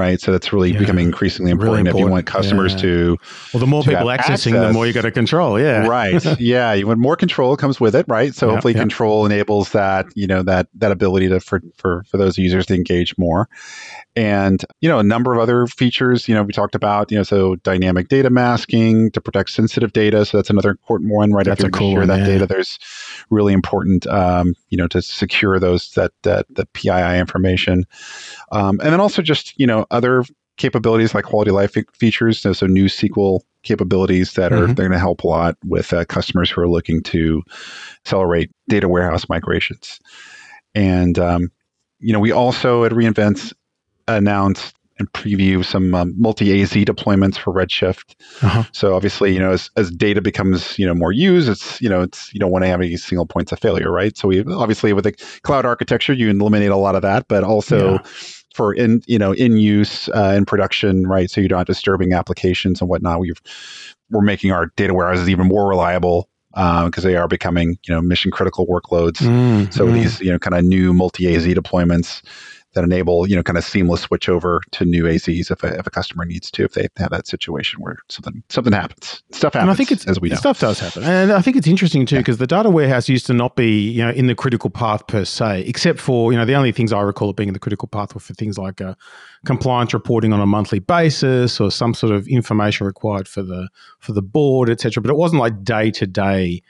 Right, 0.00 0.18
so 0.18 0.32
that's 0.32 0.50
really 0.50 0.72
Yeah, 0.72 0.78
becoming 0.78 1.04
increasingly 1.06 1.52
really 1.52 1.80
important. 1.80 1.88
If 1.88 1.96
you 1.96 2.06
want 2.08 2.26
customers 2.26 2.72
yeah. 2.72 2.80
to 2.80 3.16
Well, 3.52 3.60
the 3.60 3.66
more 3.66 3.82
people 3.82 4.06
accessing, 4.06 4.52
the 4.52 4.72
more 4.72 4.86
you 4.86 4.94
got 4.94 5.00
access. 5.00 5.10
to 5.10 5.20
control. 5.20 5.60
Yeah, 5.60 5.86
right 5.86 6.24
yeah 6.40 6.72
you 6.72 6.86
want 6.86 6.98
more 6.98 7.16
control 7.16 7.56
comes 7.56 7.80
with 7.80 7.94
it 7.94 8.06
right 8.08 8.34
so 8.34 8.50
hopefully 8.50 8.74
control 8.74 9.26
enables 9.26 9.72
that 9.72 10.06
you 10.14 10.26
know 10.26 10.42
that 10.42 10.68
that 10.74 10.90
ability 10.90 11.28
to 11.28 11.40
for, 11.40 11.60
for 11.76 12.04
for 12.08 12.16
those 12.16 12.38
users 12.38 12.66
to 12.66 12.74
engage 12.74 13.16
more 13.18 13.48
and 14.16 14.64
you 14.80 14.88
know 14.88 14.98
a 14.98 15.02
number 15.02 15.32
of 15.32 15.38
other 15.38 15.66
features 15.66 16.28
you 16.28 16.34
know 16.34 16.42
we 16.42 16.52
talked 16.52 16.74
about 16.74 17.10
you 17.10 17.16
know 17.16 17.22
so 17.22 17.56
dynamic 17.56 18.08
data 18.08 18.30
masking 18.30 19.10
to 19.12 19.20
protect 19.20 19.50
sensitive 19.50 19.92
data 19.92 20.24
so 20.24 20.36
that's 20.36 20.50
another 20.50 20.70
important 20.70 21.12
one 21.12 21.32
right 21.32 21.46
That's 21.46 21.60
if 21.60 21.64
a 21.64 21.66
you're 21.66 21.70
cool 21.70 21.90
to 21.90 21.92
share 21.92 22.00
one, 22.00 22.08
that 22.08 22.18
yeah. 22.20 22.26
data 22.26 22.46
there's 22.46 22.78
really 23.30 23.52
important 23.52 24.06
um, 24.06 24.54
you 24.68 24.76
know 24.76 24.88
to 24.88 25.00
secure 25.00 25.58
those 25.58 25.92
that 25.92 26.12
that 26.22 26.46
the 26.50 26.66
pii 26.66 27.18
information 27.18 27.84
um, 28.52 28.80
and 28.80 28.92
then 28.92 29.00
also 29.00 29.22
just 29.22 29.58
you 29.58 29.66
know 29.66 29.86
other 29.90 30.24
capabilities 30.56 31.14
like 31.14 31.24
quality 31.24 31.50
life 31.50 31.74
features 31.94 32.38
so, 32.38 32.52
so 32.52 32.66
new 32.66 32.84
sql 32.86 33.40
capabilities 33.62 34.34
that 34.34 34.52
are 34.52 34.66
Mhm. 34.66 34.76
they're 34.76 34.88
going 34.88 34.92
to 34.92 34.98
help 34.98 35.22
a 35.24 35.26
lot 35.26 35.56
with 35.64 35.92
uh, 35.92 36.04
customers 36.04 36.50
who 36.50 36.60
are 36.60 36.68
looking 36.68 37.02
to 37.02 37.42
accelerate 38.04 38.50
data 38.68 38.88
warehouse 38.88 39.28
migrations 39.28 39.98
and 40.74 41.18
um, 41.18 41.50
you 41.98 42.12
know 42.12 42.20
we 42.20 42.32
also 42.32 42.84
at 42.84 42.92
reinvent 42.92 43.52
announced 44.08 44.74
and 44.98 45.10
preview 45.12 45.64
some 45.64 45.94
um, 45.94 46.14
multi-az 46.18 46.72
deployments 46.72 47.38
for 47.38 47.54
redshift 47.54 48.14
Uh-huh. 48.42 48.64
so 48.72 48.94
obviously, 48.94 49.32
you 49.32 49.38
know, 49.38 49.52
as, 49.52 49.70
as 49.76 49.90
data 49.90 50.20
becomes, 50.20 50.78
you 50.78 50.86
know, 50.86 50.94
more 50.94 51.12
used, 51.12 51.48
it's, 51.48 51.80
you 51.80 51.88
know, 51.88 52.02
it's, 52.02 52.32
you 52.34 52.40
don't 52.40 52.50
want 52.50 52.64
to 52.64 52.68
have 52.68 52.80
any 52.80 52.96
single 52.96 53.26
points 53.26 53.50
of 53.52 53.58
failure, 53.58 53.90
right? 53.90 54.16
So 54.16 54.28
we 54.28 54.40
obviously 54.44 54.92
with 54.92 55.04
the 55.04 55.12
cloud 55.42 55.64
architecture, 55.64 56.12
you 56.12 56.28
eliminate 56.30 56.70
a 56.70 56.76
lot 56.76 56.94
of 56.96 57.02
that, 57.02 57.28
but 57.28 57.44
also 57.44 57.92
Yeah. 57.92 57.98
For 58.60 58.74
in, 58.74 59.02
you 59.06 59.18
know, 59.18 59.32
in 59.32 59.56
use, 59.56 60.10
uh, 60.10 60.34
in 60.36 60.44
production, 60.44 61.06
right? 61.06 61.30
So 61.30 61.40
you're 61.40 61.48
not 61.48 61.66
disturbing 61.66 62.12
applications 62.12 62.82
and 62.82 62.90
whatnot. 62.90 63.20
We've, 63.20 63.40
we're 64.10 64.20
making 64.20 64.52
our 64.52 64.66
data 64.76 64.92
warehouses 64.92 65.30
even 65.30 65.46
more 65.46 65.66
reliable 65.66 66.28
because 66.52 67.04
they 67.04 67.16
are 67.16 67.26
becoming, 67.26 67.78
you 67.86 67.94
know, 67.94 68.02
mission 68.02 68.30
critical 68.30 68.66
workloads. 68.66 69.16
Mm, 69.16 69.72
So 69.72 69.86
mm. 69.86 69.94
these, 69.94 70.20
you 70.20 70.30
know, 70.30 70.38
kind 70.38 70.54
of 70.54 70.62
new 70.62 70.92
multi-AZ 70.92 71.46
deployments 71.46 72.20
that 72.74 72.84
enable, 72.84 73.28
you 73.28 73.34
know, 73.34 73.42
kind 73.42 73.58
of 73.58 73.64
seamless 73.64 74.02
switch 74.02 74.28
over 74.28 74.60
to 74.72 74.84
new 74.84 75.04
AZs 75.04 75.50
if 75.50 75.64
a, 75.64 75.78
if 75.78 75.86
a 75.86 75.90
customer 75.90 76.24
needs 76.24 76.50
to, 76.52 76.64
if 76.64 76.74
they 76.74 76.88
have 76.96 77.10
that 77.10 77.26
situation 77.26 77.80
where 77.80 77.98
something 78.08 78.42
something 78.48 78.72
happens. 78.72 79.22
Stuff 79.32 79.54
happens, 79.54 79.62
And 79.62 79.70
I 79.70 79.74
think 79.74 79.90
it's 79.90 80.06
as 80.06 80.20
we 80.20 80.28
know. 80.28 80.36
stuff 80.36 80.60
does 80.60 80.78
happen, 80.78 81.02
and 81.02 81.32
I 81.32 81.42
think 81.42 81.56
it's 81.56 81.66
interesting 81.66 82.06
too 82.06 82.18
because 82.18 82.38
the 82.38 82.46
data 82.46 82.70
warehouse 82.70 83.08
used 83.08 83.26
to 83.26 83.32
not 83.32 83.56
be 83.56 83.90
you 83.90 84.02
know 84.02 84.10
in 84.10 84.26
the 84.26 84.34
critical 84.34 84.70
path 84.70 85.06
per 85.06 85.24
se, 85.24 85.62
except 85.62 85.98
for 86.00 86.32
you 86.32 86.38
know 86.38 86.44
the 86.44 86.54
only 86.54 86.72
things 86.72 86.92
I 86.92 87.00
recall 87.00 87.30
it 87.30 87.36
being 87.36 87.48
in 87.48 87.54
the 87.54 87.60
critical 87.60 87.88
path 87.88 88.14
were 88.14 88.20
for 88.20 88.34
things 88.34 88.56
like 88.58 88.80
uh, 88.80 88.94
compliance 89.44 89.92
reporting 89.92 90.32
on 90.32 90.40
a 90.40 90.46
monthly 90.46 90.78
basis 90.78 91.60
or 91.60 91.70
some 91.70 91.94
sort 91.94 92.12
of 92.12 92.28
information 92.28 92.86
required 92.86 93.26
for 93.26 93.42
the 93.42 93.68
for 93.98 94.12
the 94.12 94.22
board, 94.22 94.70
etc. 94.70 95.02
But 95.02 95.10
it 95.10 95.16
wasn't 95.16 95.40
like 95.40 95.64
day 95.64 95.90
to 95.92 96.06
day. 96.06 96.62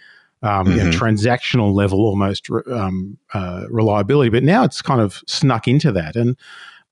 Um, 0.42 0.70
you 0.70 0.76
know, 0.78 0.84
Mhm. 0.84 0.92
transactional 0.94 1.74
level 1.74 2.00
almost 2.00 2.48
um, 2.72 3.18
uh, 3.34 3.64
reliability, 3.68 4.30
but 4.30 4.42
now 4.42 4.64
it's 4.64 4.80
kind 4.80 5.00
of 5.02 5.22
snuck 5.26 5.68
into 5.68 5.92
that. 5.92 6.16
And 6.16 6.34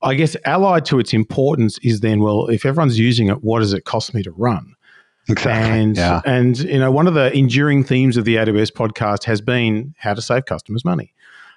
I 0.03 0.15
guess 0.15 0.37
allied 0.45 0.85
to 0.87 0.99
its 0.99 1.15
importance 1.15 1.79
is 1.83 2.01
then, 2.01 2.21
well, 2.21 2.47
if 2.49 2.67
everyone's 2.67 2.99
using 2.99 3.29
it, 3.29 3.43
what 3.43 3.61
does 3.61 3.73
it 3.73 3.85
cost 3.87 4.13
me 4.13 4.23
to 4.23 4.31
run? 4.33 4.75
Exactly. 5.31 5.81
And 5.81 5.97
yeah. 5.97 6.21
and 6.27 6.59
you 6.59 6.79
know, 6.79 6.91
one 6.91 7.07
of 7.07 7.15
the 7.15 7.35
enduring 7.37 7.85
themes 7.85 8.17
of 8.19 8.25
the 8.27 8.37
AWS 8.37 8.71
podcast 8.71 9.25
has 9.25 9.41
been 9.41 9.95
how 9.99 10.13
to 10.15 10.21
save 10.23 10.45
customers 10.45 10.85
money. 10.85 11.15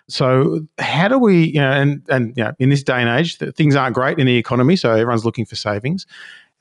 So 0.08 0.62
how 0.80 1.08
do 1.08 1.18
we, 1.20 1.46
you 1.48 1.60
know, 1.62 1.72
and 1.72 2.02
and 2.10 2.34
you 2.38 2.44
know, 2.44 2.54
in 2.60 2.70
this 2.70 2.84
day 2.84 3.02
and 3.02 3.10
age, 3.10 3.38
things 3.38 3.76
aren't 3.76 3.96
great 3.96 4.18
in 4.18 4.28
the 4.28 4.38
economy, 4.38 4.76
so 4.76 4.92
everyone's 4.92 5.24
looking 5.26 5.46
for 5.46 5.56
savings. 5.56 6.06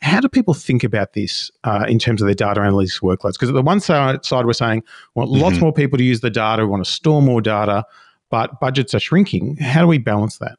How 0.03 0.21
do 0.21 0.29
people 0.29 0.55
think 0.55 0.83
about 0.83 1.13
this 1.13 1.51
uh, 1.65 1.85
in 1.89 1.99
terms 1.99 2.23
of 2.23 2.27
their 2.27 2.35
data 2.35 2.61
analytics 2.61 3.03
workloads? 3.03 3.33
Because 3.35 3.51
at 3.51 3.55
the 3.55 3.63
one 3.63 3.81
side, 3.81 4.25
side 4.25 4.47
we're 4.47 4.55
saying, 4.55 4.83
we 5.15 5.21
want 5.21 5.31
lots 5.31 5.57
Mhm. 5.57 5.61
more 5.61 5.73
people 5.75 5.99
to 5.99 6.05
use 6.05 6.21
the 6.21 6.31
data, 6.31 6.65
we 6.65 6.71
want 6.71 6.85
to 6.85 6.91
store 6.91 7.21
more 7.21 7.43
data, 7.43 7.85
but 8.31 8.59
budgets 8.61 8.95
are 8.95 9.01
shrinking. 9.01 9.57
How 9.59 9.83
do 9.83 9.87
we 9.87 9.99
balance 9.99 10.39
that? 10.39 10.59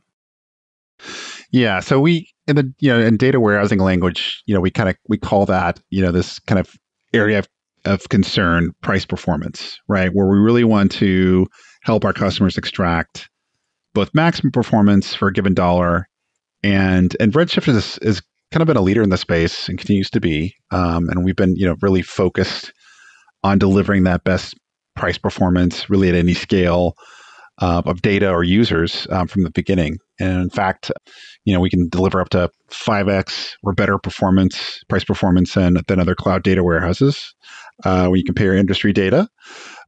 Yeah. 1.52 1.80
So 1.80 2.00
we 2.00 2.30
in 2.48 2.56
the 2.56 2.72
you 2.80 2.92
know 2.92 3.00
in 3.00 3.18
data 3.18 3.40
warehousing 3.40 3.80
language, 3.80 4.44
you 4.46 4.54
know, 4.54 4.62
we 4.62 4.70
kind 4.72 4.90
of 4.90 4.96
we 5.08 5.18
call 5.18 5.46
that 5.48 5.80
you 5.90 6.02
know 6.02 6.12
this 6.12 6.40
kind 6.40 6.60
of 6.60 6.74
area 7.14 7.40
of, 7.40 7.48
of 7.86 8.10
concern 8.10 8.72
price 8.82 9.06
performance, 9.06 9.80
right? 9.88 10.14
Where 10.14 10.28
we 10.28 10.38
really 10.38 10.64
want 10.64 10.92
to 10.94 11.48
help 11.82 12.06
our 12.06 12.14
customers 12.14 12.58
extract 12.58 13.30
both 13.94 14.14
maximum 14.14 14.52
performance 14.52 15.14
for 15.14 15.28
a 15.30 15.34
given 15.34 15.54
dollar, 15.54 16.08
and 16.64 17.16
and 17.20 17.34
Redshift 17.34 17.68
is 17.68 17.98
is 18.00 18.22
kind 18.52 18.62
of 18.62 18.68
been 18.68 18.78
a 18.78 18.82
leader 18.82 19.02
in 19.02 19.10
the 19.10 19.18
space 19.18 19.70
and 19.70 19.78
continues 19.78 20.10
to 20.12 20.20
be, 20.20 20.56
um, 20.72 21.10
and 21.10 21.24
we've 21.24 21.36
been 21.36 21.56
you 21.56 21.66
know 21.66 21.76
really 21.82 22.02
focused 22.02 22.74
on 23.44 23.58
delivering 23.58 24.04
that 24.04 24.24
best 24.24 24.56
price 24.96 25.18
performance 25.18 25.90
really 25.90 26.10
at 26.10 26.16
any 26.16 26.34
scale 26.34 26.96
uh, 27.60 27.82
of 27.86 28.02
data 28.02 28.30
or 28.30 28.44
users 28.44 29.08
um, 29.12 29.28
from 29.28 29.44
the 29.44 29.52
beginning. 29.52 29.98
And 30.20 30.42
in 30.42 30.50
fact, 30.50 30.92
you 31.46 31.54
know, 31.54 31.60
we 31.60 31.70
can 31.70 31.90
deliver 31.90 32.20
up 32.20 32.30
to 32.30 32.50
5x 32.72 33.52
or 33.64 33.74
better 33.74 33.98
performance, 33.98 34.82
price 34.90 35.04
performance 35.04 35.54
than, 35.54 35.78
than 35.88 36.00
other 36.00 36.16
cloud 36.16 36.44
data 36.44 36.64
warehouses 36.64 37.34
uh, 37.84 38.08
when 38.08 38.18
you 38.18 38.24
compare 38.24 38.54
industry 38.56 38.94
data. 38.94 39.28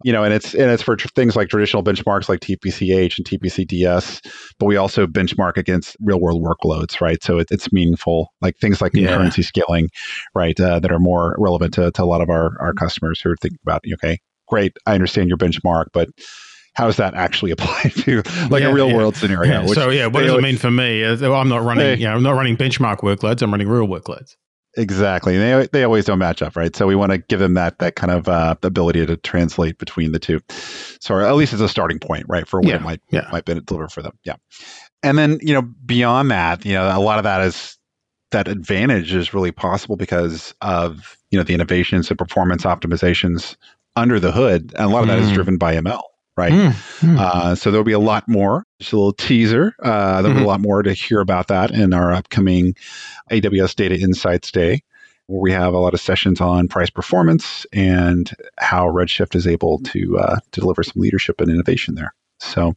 You 0.04 0.12
know, 0.12 0.24
and 0.26 0.34
it's 0.34 0.54
and 0.54 0.70
it's 0.70 0.84
for 0.84 0.98
tr- 0.98 1.08
things 1.16 1.36
like 1.36 1.48
traditional 1.48 1.82
benchmarks 1.82 2.28
like 2.28 2.42
TPCH 2.42 3.18
and 3.18 3.26
TPCDS, 3.26 4.20
but 4.60 4.66
we 4.66 4.76
also 4.76 5.08
benchmark 5.08 5.56
against 5.56 5.96
real 6.02 6.20
world 6.20 6.44
workloads, 6.44 7.00
right? 7.00 7.24
So 7.24 7.38
it, 7.40 7.48
it's 7.52 7.72
meaningful, 7.72 8.28
like 8.42 8.58
things 8.58 8.82
like 8.82 8.92
Yeah. 8.94 9.08
concurrency 9.08 9.46
scaling, 9.46 9.88
right, 10.36 10.60
uh, 10.60 10.80
that 10.82 10.92
are 10.92 11.00
more 11.00 11.36
relevant 11.40 11.74
to, 11.76 11.90
to 11.92 12.04
a 12.04 12.06
lot 12.06 12.20
of 12.22 12.30
our, 12.30 12.52
our 12.60 12.74
customers 12.74 13.22
who 13.22 13.30
are 13.30 13.38
thinking 13.42 13.60
about, 13.66 13.82
okay, 13.94 14.20
great, 14.50 14.74
I 14.86 14.94
understand 14.96 15.30
your 15.30 15.38
benchmark, 15.38 15.86
but 15.94 16.10
how 16.76 16.88
does 16.88 16.98
that 16.98 17.14
actually 17.14 17.52
apply 17.58 17.84
to 18.00 18.24
like 18.50 18.62
Yeah, 18.64 18.70
a 18.70 18.74
real 18.74 18.90
yeah. 18.90 18.96
world 18.98 19.16
scenario? 19.16 19.62
Yeah, 19.62 19.74
so 19.74 19.90
yeah, 19.90 20.08
what 20.08 20.22
does 20.24 20.34
it 20.34 20.42
mean 20.42 20.58
for 20.58 20.72
me? 20.72 21.04
Uh, 21.06 21.32
I'm 21.32 21.48
not 21.48 21.64
running, 21.64 21.86
Hey. 21.86 21.96
you 21.98 22.06
know, 22.06 22.14
I'm 22.16 22.24
not 22.24 22.32
running 22.36 22.58
benchmark 22.58 22.98
workloads. 23.00 23.42
I'm 23.42 23.52
running 23.52 23.70
real 23.70 23.88
workloads. 23.88 24.36
Exactly. 24.76 25.38
They, 25.38 25.68
they 25.72 25.84
always 25.84 26.06
don't 26.06 26.18
match 26.20 26.42
up, 26.42 26.56
right? 26.56 26.76
So 26.76 26.88
we 26.88 26.96
want 26.96 27.12
to 27.12 27.20
give 27.20 27.40
them 27.40 27.54
that 27.54 27.78
that 27.80 27.96
kind 27.96 28.12
of 28.12 28.28
uh, 28.28 28.56
ability 28.64 29.06
to 29.06 29.18
translate 29.18 29.78
between 29.78 30.12
the 30.14 30.20
two. 30.20 30.40
So 31.00 31.20
at 31.20 31.36
least 31.36 31.54
it's 31.54 31.62
a 31.62 31.70
starting 31.70 32.00
point, 32.00 32.26
right, 32.28 32.48
for 32.48 32.60
what 32.60 32.70
Yeah, 32.70 32.76
it 32.78 32.82
might 32.82 33.02
yeah. 33.12 33.28
might 33.32 33.46
be 33.46 33.60
deliver 33.60 33.88
for 33.88 34.02
them. 34.02 34.18
Yeah. 34.24 34.36
And 35.04 35.18
then 35.18 35.38
you 35.42 35.54
know 35.54 35.62
beyond 35.62 36.32
that, 36.32 36.66
you 36.66 36.74
know 36.74 36.86
a 36.86 37.00
lot 37.00 37.20
of 37.20 37.24
that 37.24 37.42
is 37.42 37.78
that 38.32 38.48
advantage 38.48 39.14
is 39.14 39.32
really 39.34 39.52
possible 39.52 39.96
because 39.96 40.56
of 40.62 41.18
you 41.30 41.38
know 41.38 41.44
the 41.44 41.54
innovations 41.54 42.10
and 42.10 42.18
performance 42.18 42.64
optimizations 42.64 43.56
under 43.96 44.20
the 44.20 44.32
hood, 44.32 44.74
and 44.76 44.86
a 44.86 44.88
lot 44.88 45.02
of 45.04 45.08
that 45.08 45.20
is 45.20 45.30
Mm. 45.30 45.34
driven 45.36 45.58
by 45.58 45.76
ML, 45.76 46.02
right? 46.38 46.52
Mm, 46.52 46.72
mm. 47.00 47.20
Uh, 47.20 47.56
so 47.56 47.70
there'll 47.72 47.84
be 47.84 47.92
a 47.92 48.00
lot 48.00 48.28
more. 48.28 48.66
Just 48.80 48.94
a 48.94 48.98
little 48.98 49.14
teaser. 49.14 49.76
Uh, 49.82 50.22
there'll 50.22 50.36
be 50.38 50.42
Mhm. 50.42 50.46
a 50.46 50.48
lot 50.48 50.62
more 50.62 50.82
to 50.84 50.94
hear 50.94 51.20
about 51.20 51.48
that 51.48 51.72
in 51.72 51.94
our 51.94 52.12
upcoming 52.14 52.76
AWS 53.32 53.76
Data 53.76 53.98
Insights 54.00 54.52
Day, 54.52 54.82
where 55.28 55.42
we 55.42 55.52
have 55.52 55.74
a 55.74 55.78
lot 55.80 55.94
of 55.94 56.02
sessions 56.02 56.42
on 56.42 56.68
price 56.68 56.90
performance 56.90 57.66
and 57.72 58.32
how 58.58 58.88
Redshift 58.88 59.36
is 59.36 59.48
able 59.48 59.80
to 59.80 60.18
uh, 60.18 60.40
to 60.52 60.62
deliver 60.62 60.84
some 60.84 61.02
leadership 61.02 61.40
and 61.40 61.50
innovation 61.52 61.96
there. 61.96 62.14
So, 62.44 62.76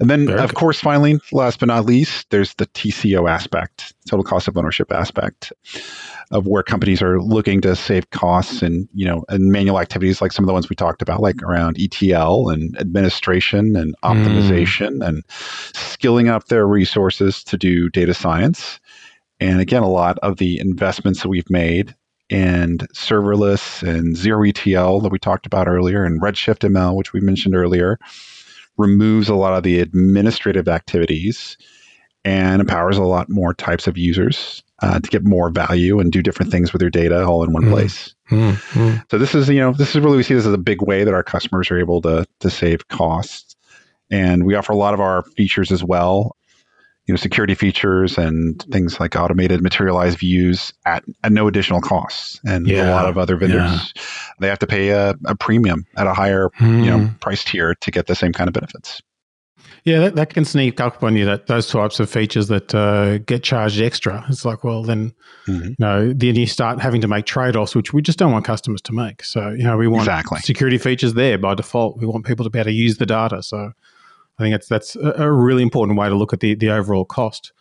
and 0.00 0.10
then 0.10 0.26
Very 0.26 0.40
of 0.40 0.50
good. 0.50 0.56
course, 0.56 0.80
finally, 0.80 1.20
last 1.32 1.60
but 1.60 1.66
not 1.66 1.84
least, 1.84 2.30
there's 2.30 2.54
the 2.54 2.66
TCO 2.66 3.30
aspect, 3.30 3.94
total 4.08 4.24
cost 4.24 4.48
of 4.48 4.56
ownership 4.56 4.90
aspect 4.92 5.52
of 6.30 6.46
where 6.46 6.62
companies 6.62 7.02
are 7.02 7.20
looking 7.20 7.60
to 7.60 7.76
save 7.76 8.10
costs 8.10 8.62
and 8.62 8.88
you 8.94 9.06
know 9.06 9.24
and 9.28 9.52
manual 9.52 9.80
activities 9.80 10.20
like 10.20 10.32
some 10.32 10.44
of 10.44 10.46
the 10.46 10.52
ones 10.52 10.68
we 10.68 10.76
talked 10.76 11.02
about 11.02 11.20
like 11.20 11.42
around 11.42 11.78
ETL 11.78 12.50
and 12.50 12.78
administration 12.78 13.76
and 13.76 13.94
hmm. 14.02 14.10
optimization 14.10 15.06
and 15.06 15.22
skilling 15.74 16.28
up 16.28 16.46
their 16.46 16.66
resources 16.66 17.44
to 17.44 17.56
do 17.56 17.88
data 17.88 18.14
science 18.14 18.80
and 19.40 19.60
again 19.60 19.82
a 19.82 19.88
lot 19.88 20.18
of 20.20 20.38
the 20.38 20.58
investments 20.58 21.22
that 21.22 21.28
we've 21.28 21.50
made 21.50 21.94
and 22.30 22.88
serverless 22.94 23.86
and 23.86 24.16
zero 24.16 24.44
ETL 24.44 25.00
that 25.00 25.12
we 25.12 25.18
talked 25.18 25.46
about 25.46 25.68
earlier 25.68 26.04
and 26.04 26.22
Redshift 26.22 26.68
ML 26.68 26.96
which 26.96 27.12
we 27.12 27.20
mentioned 27.20 27.54
earlier 27.54 27.98
removes 28.76 29.28
a 29.28 29.34
lot 29.34 29.54
of 29.54 29.62
the 29.62 29.80
administrative 29.80 30.68
activities 30.68 31.56
and 32.24 32.60
empowers 32.60 32.96
a 32.96 33.02
lot 33.02 33.28
more 33.28 33.54
types 33.54 33.86
of 33.86 33.98
users 33.98 34.62
uh, 34.82 34.98
to 34.98 35.08
get 35.10 35.24
more 35.24 35.50
value 35.50 36.00
and 36.00 36.10
do 36.10 36.22
different 36.22 36.50
things 36.50 36.72
with 36.72 36.80
their 36.80 36.90
data 36.90 37.24
all 37.24 37.44
in 37.44 37.52
one 37.52 37.64
Mm. 37.64 37.70
place. 37.70 38.14
Mm, 38.30 38.52
mm. 38.54 39.04
So 39.10 39.18
this 39.18 39.34
is 39.34 39.48
you 39.48 39.60
know 39.60 39.72
this 39.72 39.90
is 39.94 40.00
really 40.00 40.16
we 40.16 40.22
see 40.22 40.34
this 40.34 40.46
as 40.46 40.52
a 40.52 40.58
big 40.58 40.82
way 40.82 41.04
that 41.04 41.14
our 41.14 41.22
customers 41.22 41.70
are 41.70 41.78
able 41.78 42.00
to 42.02 42.26
to 42.40 42.50
save 42.50 42.88
costs, 42.88 43.54
and 44.10 44.44
we 44.44 44.54
offer 44.54 44.72
a 44.72 44.76
lot 44.76 44.94
of 44.94 45.00
our 45.00 45.22
features 45.22 45.70
as 45.70 45.84
well. 45.84 46.36
You 47.06 47.12
know, 47.12 47.16
security 47.16 47.54
features 47.54 48.16
and 48.16 48.62
things 48.72 48.98
like 48.98 49.14
automated 49.14 49.60
materialized 49.62 50.18
views 50.18 50.72
at, 50.86 51.04
at 51.22 51.32
no 51.32 51.46
additional 51.48 51.82
costs. 51.82 52.40
And 52.46 52.66
a 52.70 52.90
lot 52.90 53.04
of 53.06 53.18
other 53.18 53.36
vendors, 53.36 53.92
yeah. 53.94 54.02
they 54.40 54.48
have 54.48 54.58
to 54.60 54.66
pay 54.66 54.88
a, 54.88 55.14
a 55.26 55.34
premium 55.34 55.84
at 55.98 56.06
a 56.06 56.14
higher 56.14 56.48
you 56.60 56.66
know 56.86 56.98
Mm. 57.00 57.20
price 57.20 57.44
tier 57.44 57.74
to 57.74 57.90
get 57.90 58.06
the 58.06 58.14
same 58.14 58.32
kind 58.32 58.48
of 58.48 58.54
benefits. 58.54 59.02
Yeah, 59.84 60.00
that, 60.00 60.14
that 60.14 60.32
can 60.32 60.46
sneak 60.46 60.80
up 60.80 61.02
on 61.02 61.14
you. 61.14 61.26
That 61.26 61.46
those 61.46 61.66
types 61.68 62.00
of 62.00 62.08
features 62.08 62.48
that 62.48 62.74
uh, 62.74 63.18
get 63.18 63.42
charged 63.42 63.82
extra. 63.82 64.24
It's 64.30 64.46
like, 64.46 64.64
well, 64.64 64.82
then 64.82 65.12
Mhm. 65.46 65.68
you 65.70 65.74
know, 65.78 66.12
then 66.14 66.36
you 66.36 66.46
start 66.46 66.80
having 66.80 67.02
to 67.02 67.08
make 67.08 67.26
trade 67.26 67.54
offs, 67.54 67.74
which 67.76 67.92
we 67.92 68.00
just 68.00 68.18
don't 68.18 68.32
want 68.32 68.46
customers 68.46 68.80
to 68.82 68.94
make. 68.94 69.22
So 69.24 69.50
you 69.50 69.64
know, 69.64 69.76
we 69.76 69.88
want 69.88 70.04
Exactly. 70.04 70.38
security 70.40 70.78
features 70.78 71.12
there 71.12 71.36
by 71.36 71.54
default. 71.54 71.98
We 71.98 72.06
want 72.06 72.24
people 72.24 72.44
to 72.44 72.50
be 72.50 72.58
able 72.60 72.70
to 72.70 72.72
use 72.72 72.96
the 72.96 73.04
data. 73.04 73.42
So 73.42 73.72
I 74.38 74.42
think 74.42 74.54
that's 74.54 74.68
that's 74.68 74.96
a, 74.96 75.30
really 75.30 75.62
important 75.62 75.98
way 75.98 76.08
to 76.08 76.14
look 76.14 76.32
at 76.32 76.40
the 76.40 76.54
the 76.54 76.70
overall 76.70 77.04
cost. 77.04 77.52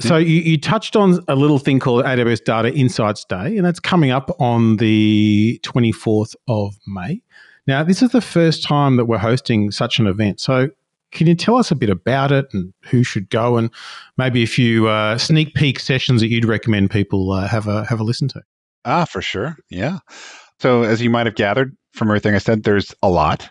So 0.00 0.16
you, 0.16 0.40
you 0.40 0.58
touched 0.58 0.96
on 0.96 1.22
a 1.28 1.36
little 1.36 1.60
thing 1.60 1.78
called 1.78 2.04
AWS 2.04 2.44
Data 2.44 2.72
Insights 2.74 3.24
Day, 3.24 3.56
and 3.56 3.64
that's 3.64 3.78
coming 3.78 4.10
up 4.10 4.34
on 4.40 4.78
the 4.78 5.60
24th 5.62 6.34
of 6.48 6.74
May. 6.88 7.22
Now, 7.68 7.84
this 7.84 8.02
is 8.02 8.10
the 8.10 8.20
first 8.20 8.64
time 8.64 8.96
that 8.96 9.04
we're 9.04 9.18
hosting 9.18 9.70
such 9.70 10.00
an 10.00 10.08
event. 10.08 10.40
So 10.40 10.70
can 11.12 11.28
you 11.28 11.36
tell 11.36 11.56
us 11.56 11.70
a 11.70 11.76
bit 11.76 11.90
about 11.90 12.32
it 12.32 12.46
and 12.52 12.72
who 12.86 13.04
should 13.04 13.30
go, 13.30 13.56
and 13.56 13.70
maybe 14.16 14.42
a 14.42 14.46
few 14.46 14.88
uh, 14.88 15.18
sneak 15.18 15.54
peek 15.54 15.78
sessions 15.78 16.20
that 16.20 16.28
you'd 16.28 16.46
recommend 16.46 16.90
people 16.90 17.30
uh, 17.30 17.46
have 17.46 17.68
a 17.68 17.84
have 17.84 18.00
a 18.00 18.04
listen 18.04 18.28
to? 18.28 18.42
Ah, 18.84 19.04
for 19.04 19.22
sure. 19.22 19.56
Yeah. 19.70 19.98
So, 20.58 20.82
as 20.82 21.00
you 21.00 21.10
might 21.10 21.26
have 21.26 21.36
gathered 21.36 21.76
from 21.92 22.08
everything 22.08 22.34
I 22.34 22.38
said, 22.38 22.64
there's 22.64 22.94
a 23.02 23.08
lot 23.08 23.50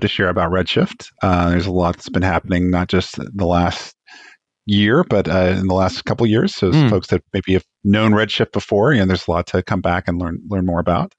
to 0.00 0.08
share 0.08 0.28
about 0.28 0.50
Redshift. 0.52 1.08
Uh, 1.22 1.50
there's 1.50 1.66
a 1.66 1.72
lot 1.72 1.96
that's 1.96 2.08
been 2.08 2.22
happening, 2.22 2.70
not 2.70 2.88
just 2.88 3.16
the 3.16 3.46
last 3.46 3.94
year, 4.66 5.02
but 5.04 5.28
uh, 5.28 5.56
in 5.58 5.66
the 5.66 5.74
last 5.74 6.04
couple 6.04 6.24
of 6.24 6.30
years. 6.30 6.54
So, 6.54 6.70
Mm. 6.70 6.90
folks 6.90 7.08
that 7.08 7.22
maybe 7.32 7.54
have 7.54 7.64
known 7.84 8.12
Redshift 8.12 8.52
before, 8.52 8.92
you 8.92 9.00
know, 9.00 9.06
there's 9.06 9.26
a 9.26 9.30
lot 9.30 9.46
to 9.48 9.62
come 9.62 9.80
back 9.80 10.08
and 10.08 10.18
learn 10.20 10.40
learn 10.48 10.66
more 10.66 10.80
about. 10.80 11.14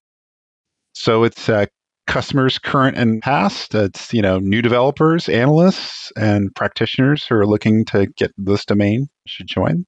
So, 0.93 1.23
it's 1.23 1.49
uh, 1.49 1.65
customers, 2.07 2.57
current 2.57 2.97
and 2.97 3.21
past. 3.21 3.75
It's 3.75 4.13
you 4.13 4.21
know 4.21 4.39
new 4.39 4.61
developers, 4.61 5.27
analysts, 5.29 6.11
and 6.17 6.53
practitioners 6.55 7.25
who 7.25 7.35
are 7.35 7.47
looking 7.47 7.85
to 7.85 8.07
get 8.17 8.31
this 8.37 8.65
domain 8.65 9.07
should 9.27 9.47
join 9.47 9.85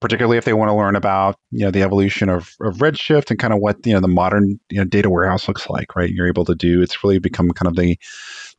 particularly 0.00 0.38
if 0.38 0.44
they 0.44 0.52
want 0.54 0.68
to 0.70 0.74
learn 0.74 0.96
about 0.96 1.36
you 1.50 1.64
know 1.64 1.70
the 1.70 1.82
evolution 1.82 2.28
of, 2.28 2.50
of 2.60 2.76
Redshift 2.78 3.30
and 3.30 3.38
kind 3.38 3.52
of 3.52 3.60
what 3.60 3.84
you 3.86 3.92
know 3.94 4.00
the 4.00 4.08
modern 4.08 4.58
you 4.70 4.78
know 4.78 4.84
data 4.84 5.10
warehouse 5.10 5.48
looks 5.48 5.68
like. 5.68 5.96
Right, 5.96 6.10
you're 6.10 6.28
able 6.28 6.44
to 6.46 6.54
do. 6.54 6.82
It's 6.82 7.02
really 7.04 7.18
become 7.18 7.50
kind 7.52 7.68
of 7.68 7.76
the 7.76 7.98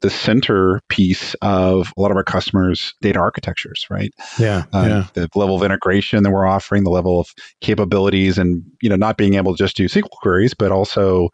the 0.02 0.10
centerpiece 0.10 1.36
of 1.42 1.94
a 1.98 2.02
lot 2.02 2.12
of 2.12 2.18
our 2.18 2.24
customers' 2.24 2.94
data 3.02 3.20
architectures. 3.20 3.86
Right, 3.90 4.12
Yeah, 4.38 4.66
uh, 4.74 4.90
yeah, 4.90 5.08
the 5.14 5.30
level 5.36 5.56
of 5.56 5.64
integration 5.64 6.24
that 6.24 6.32
we're 6.32 6.48
offering, 6.48 6.84
the 6.84 6.90
level 6.92 7.20
of 7.20 7.28
capabilities, 7.62 8.38
and 8.38 8.64
you 8.82 8.90
know 8.90 8.96
not 8.96 9.18
being 9.18 9.36
able 9.36 9.54
to 9.56 9.64
just 9.64 9.78
do 9.78 9.86
SQL 9.88 10.10
queries, 10.22 10.54
but 10.54 10.72
also 10.72 11.30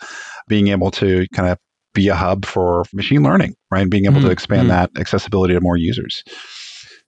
being 0.48 0.68
able 0.70 0.92
to 0.92 1.28
kind 1.34 1.50
of 1.50 1.58
be 1.94 2.10
a 2.10 2.16
hub 2.16 2.46
for 2.46 2.86
machine 2.94 3.24
learning, 3.24 3.56
right? 3.72 3.82
And 3.82 3.92
being 3.92 4.06
able 4.06 4.22
to 4.22 4.30
Mhm, 4.30 4.32
expand 4.32 4.70
mhm. 4.70 4.70
that 4.70 4.92
accessibility 4.98 5.54
to 5.54 5.62
more 5.62 5.78
users. 5.78 6.24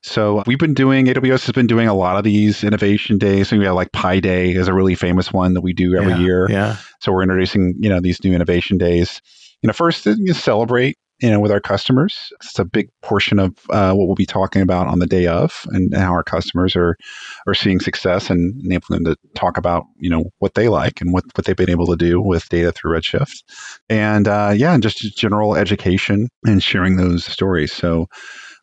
So 0.01 0.43
we've 0.45 0.57
been 0.57 0.73
doing 0.73 1.07
AWS 1.07 1.45
has 1.45 1.51
been 1.51 1.67
doing 1.67 1.87
a 1.87 1.93
lot 1.93 2.17
of 2.17 2.23
these 2.23 2.63
innovation 2.63 3.17
days. 3.17 3.49
So 3.49 3.57
we 3.57 3.65
have 3.65 3.75
like 3.75 3.91
Pi 3.91 4.19
Day 4.19 4.51
is 4.51 4.67
a 4.67 4.73
really 4.73 4.95
famous 4.95 5.33
one 5.33 5.53
that 5.53 5.61
we 5.61 5.73
do 5.73 5.95
every 5.95 6.13
yeah, 6.13 6.19
year. 6.19 6.47
Yeah, 6.49 6.77
So 7.01 7.11
we're 7.11 7.23
introducing 7.23 7.75
you 7.79 7.89
know 7.89 7.99
these 7.99 8.23
new 8.23 8.33
innovation 8.33 8.77
days. 8.77 9.21
You 9.61 9.67
know, 9.67 9.73
first 9.73 10.05
you 10.05 10.33
celebrate 10.33 10.97
you 11.21 11.29
know 11.29 11.39
with 11.39 11.51
our 11.51 11.59
customers. 11.59 12.31
It's 12.41 12.57
a 12.59 12.65
big 12.65 12.89
portion 13.01 13.39
of 13.39 13.57
uh, 13.69 13.93
what 13.93 14.07
we'll 14.07 14.15
be 14.15 14.25
talking 14.25 14.61
about 14.61 14.87
on 14.87 14.99
the 14.99 15.05
day 15.05 15.27
of, 15.27 15.65
and 15.71 15.93
how 15.93 16.11
our 16.11 16.23
customers 16.23 16.75
are 16.75 16.97
are 17.45 17.53
seeing 17.53 17.79
success 17.79 18.29
and 18.29 18.61
enabling 18.63 19.03
them 19.03 19.13
to 19.13 19.19
talk 19.35 19.57
about 19.57 19.85
you 19.97 20.09
know 20.09 20.31
what 20.39 20.53
they 20.53 20.69
like 20.69 21.01
and 21.01 21.13
what 21.13 21.25
what 21.35 21.45
they've 21.45 21.55
been 21.55 21.69
able 21.69 21.87
to 21.87 21.97
do 21.97 22.21
with 22.21 22.47
data 22.49 22.71
through 22.71 22.97
Redshift, 22.97 23.43
and 23.89 24.27
uh, 24.27 24.53
yeah, 24.55 24.73
and 24.73 24.83
just 24.83 24.99
general 25.17 25.55
education 25.55 26.29
and 26.45 26.63
sharing 26.63 26.95
those 26.95 27.25
stories. 27.25 27.73
So. 27.73 28.07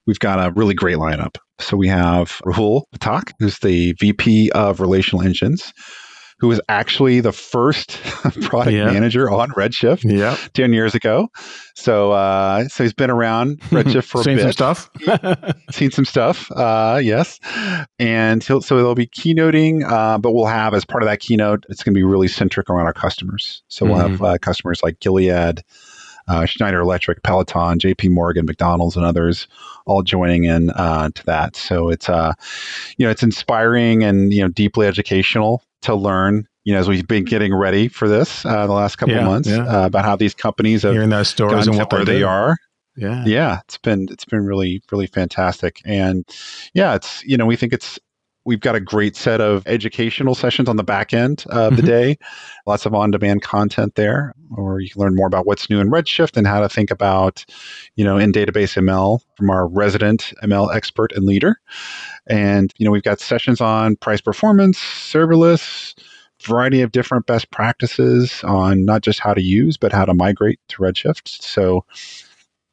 We've 0.06 0.18
got 0.18 0.38
a 0.44 0.52
really 0.52 0.74
great 0.74 0.96
lineup. 0.96 1.36
So 1.58 1.76
we 1.76 1.88
have 1.88 2.40
Rahul 2.44 2.82
Pathak, 2.96 3.32
who's 3.38 3.58
the 3.60 3.92
VP 3.98 4.50
of 4.52 4.80
Relational 4.80 5.24
Engines, 5.24 5.72
who 6.38 6.48
was 6.48 6.60
actually 6.68 7.20
the 7.20 7.32
first 7.32 7.92
product 8.42 8.72
Yeah. 8.76 8.90
manager 8.92 9.30
on 9.30 9.50
Redshift 9.52 10.04
yeah. 10.04 10.36
10 10.52 10.74
years 10.74 10.94
ago. 10.94 11.28
So 11.74 12.12
uh, 12.12 12.68
so 12.68 12.84
he's 12.84 12.92
been 12.92 13.10
around 13.10 13.58
Redshift 13.70 14.04
for 14.04 14.20
a 14.20 14.24
Seen 14.24 14.36
bit, 14.36 14.42
some 14.42 14.52
stuff. 14.52 14.90
seen 15.70 15.90
some 15.90 16.04
stuff. 16.04 16.50
Uh, 16.52 17.00
yes, 17.02 17.38
and 17.98 18.44
he'll, 18.44 18.60
so 18.60 18.76
they'll 18.76 18.94
be 18.94 19.06
keynoting, 19.06 19.82
uh, 19.90 20.18
but 20.18 20.32
we'll 20.32 20.44
have 20.46 20.74
as 20.74 20.84
part 20.84 21.02
of 21.02 21.08
that 21.08 21.20
keynote, 21.20 21.64
it's 21.70 21.82
going 21.82 21.94
to 21.94 21.98
be 21.98 22.04
really 22.04 22.28
centric 22.28 22.68
around 22.68 22.84
our 22.86 22.92
customers. 22.92 23.62
So 23.68 23.86
we'll 23.86 23.96
have 23.96 24.22
uh, 24.22 24.38
customers 24.38 24.82
like 24.82 25.00
Gilead. 25.00 25.62
Uh, 26.28 26.44
Schneider 26.44 26.80
Electric, 26.80 27.22
Peloton, 27.22 27.78
J.P. 27.78 28.08
Morgan, 28.08 28.46
McDonald's, 28.46 28.96
and 28.96 29.04
others 29.04 29.46
all 29.86 30.02
joining 30.02 30.44
in 30.44 30.70
uh, 30.70 31.10
to 31.14 31.24
that. 31.26 31.56
So 31.56 31.88
it's 31.88 32.08
uh, 32.08 32.32
you 32.96 33.06
know, 33.06 33.10
it's 33.10 33.22
inspiring 33.22 34.02
and 34.02 34.32
you 34.32 34.42
know, 34.42 34.48
deeply 34.48 34.86
educational 34.86 35.62
to 35.82 35.94
learn. 35.94 36.48
You 36.64 36.72
know, 36.72 36.80
as 36.80 36.88
we've 36.88 37.06
been 37.06 37.24
getting 37.24 37.54
ready 37.54 37.86
for 37.86 38.08
this 38.08 38.44
uh, 38.44 38.66
the 38.66 38.72
last 38.72 38.96
couple 38.96 39.14
Yeah, 39.14 39.20
of 39.20 39.26
months 39.26 39.48
yeah. 39.48 39.82
uh, 39.82 39.86
about 39.86 40.04
how 40.04 40.16
these 40.16 40.34
companies 40.34 40.82
have 40.82 40.94
Hearing 40.94 41.10
those 41.10 41.28
stories 41.28 41.68
and 41.68 41.76
what 41.76 41.92
where 41.92 42.04
they 42.04 42.22
are. 42.24 42.56
Yeah. 42.96 43.24
Yeah, 43.26 43.60
it's 43.64 43.78
been 43.78 44.08
it's 44.10 44.24
been 44.24 44.44
really 44.46 44.82
really 44.90 45.06
fantastic, 45.06 45.80
and 45.84 46.24
yeah, 46.72 46.94
it's 46.94 47.22
you 47.24 47.36
know 47.36 47.46
we 47.46 47.54
think 47.54 47.72
it's 47.72 48.00
we've 48.46 48.60
got 48.60 48.74
a 48.76 48.80
great 48.80 49.16
set 49.16 49.40
of 49.40 49.66
educational 49.66 50.34
sessions 50.34 50.68
on 50.68 50.76
the 50.76 50.84
back 50.84 51.12
end 51.12 51.44
of 51.50 51.76
the 51.76 51.82
Mhm. 51.82 51.86
day, 51.86 52.18
lots 52.66 52.86
of 52.86 52.94
on 52.94 53.10
demand 53.10 53.42
content 53.42 53.96
there, 53.96 54.32
or 54.56 54.80
you 54.80 54.88
can 54.88 55.02
learn 55.02 55.14
more 55.14 55.26
about 55.26 55.46
what's 55.46 55.68
new 55.68 55.80
in 55.80 55.90
Redshift 55.90 56.36
and 56.36 56.46
how 56.46 56.60
to 56.60 56.68
think 56.68 56.90
about 56.90 57.44
you 57.96 58.04
know 58.04 58.16
in 58.16 58.32
database 58.32 58.76
ML 58.76 59.20
from 59.36 59.50
our 59.50 59.66
resident 59.66 60.32
ML 60.42 60.70
expert 60.70 61.12
and 61.12 61.26
leader, 61.26 61.60
and 62.26 62.72
you 62.78 62.86
know 62.86 62.92
we've 62.92 63.02
got 63.02 63.20
sessions 63.20 63.60
on 63.60 63.96
price 63.96 64.20
performance, 64.22 64.78
serverless. 64.78 65.94
Variety 66.42 66.82
of 66.82 66.92
different 66.92 67.24
best 67.24 67.50
practices 67.50 68.44
on 68.44 68.84
not 68.84 69.00
just 69.00 69.20
how 69.20 69.32
to 69.32 69.40
use, 69.42 69.78
but 69.78 69.90
how 69.90 70.04
to 70.04 70.12
migrate 70.12 70.60
to 70.68 70.82
Redshift. 70.82 71.28
So, 71.42 71.82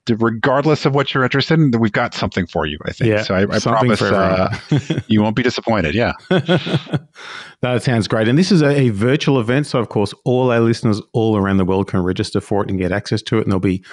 regardless 0.09 0.85
of 0.85 0.93
what 0.93 1.13
you're 1.13 1.23
interested 1.23 1.59
in, 1.59 1.71
we've 1.79 1.91
got 1.91 2.13
something 2.13 2.45
for 2.45 2.65
you. 2.65 2.77
I 2.85 2.91
think. 2.91 3.09
Yeah, 3.09 3.23
so 3.23 3.35
I, 3.35 3.43
I 3.43 3.59
promise 3.59 4.01
uh, 4.01 4.57
you 5.07 5.21
won't 5.21 5.35
be 5.35 5.43
disappointed. 5.43 5.95
Yeah, 5.95 6.13
that 6.29 7.81
sounds 7.81 8.07
great. 8.07 8.27
And 8.27 8.37
this 8.37 8.51
is 8.51 8.61
a, 8.61 8.67
a, 8.67 8.89
virtual 8.89 9.39
event, 9.39 9.67
so 9.67 9.79
of 9.79 9.89
course, 9.89 10.13
all 10.25 10.51
our 10.51 10.59
listeners 10.59 11.01
all 11.13 11.37
around 11.37 11.57
the 11.57 11.65
world 11.65 11.87
can 11.87 12.01
register 12.01 12.41
for 12.41 12.63
it 12.63 12.69
and 12.69 12.79
get 12.79 12.91
access 12.91 13.21
to 13.23 13.37
it. 13.37 13.43
And 13.43 13.51
there'll 13.51 13.59
be 13.59 13.83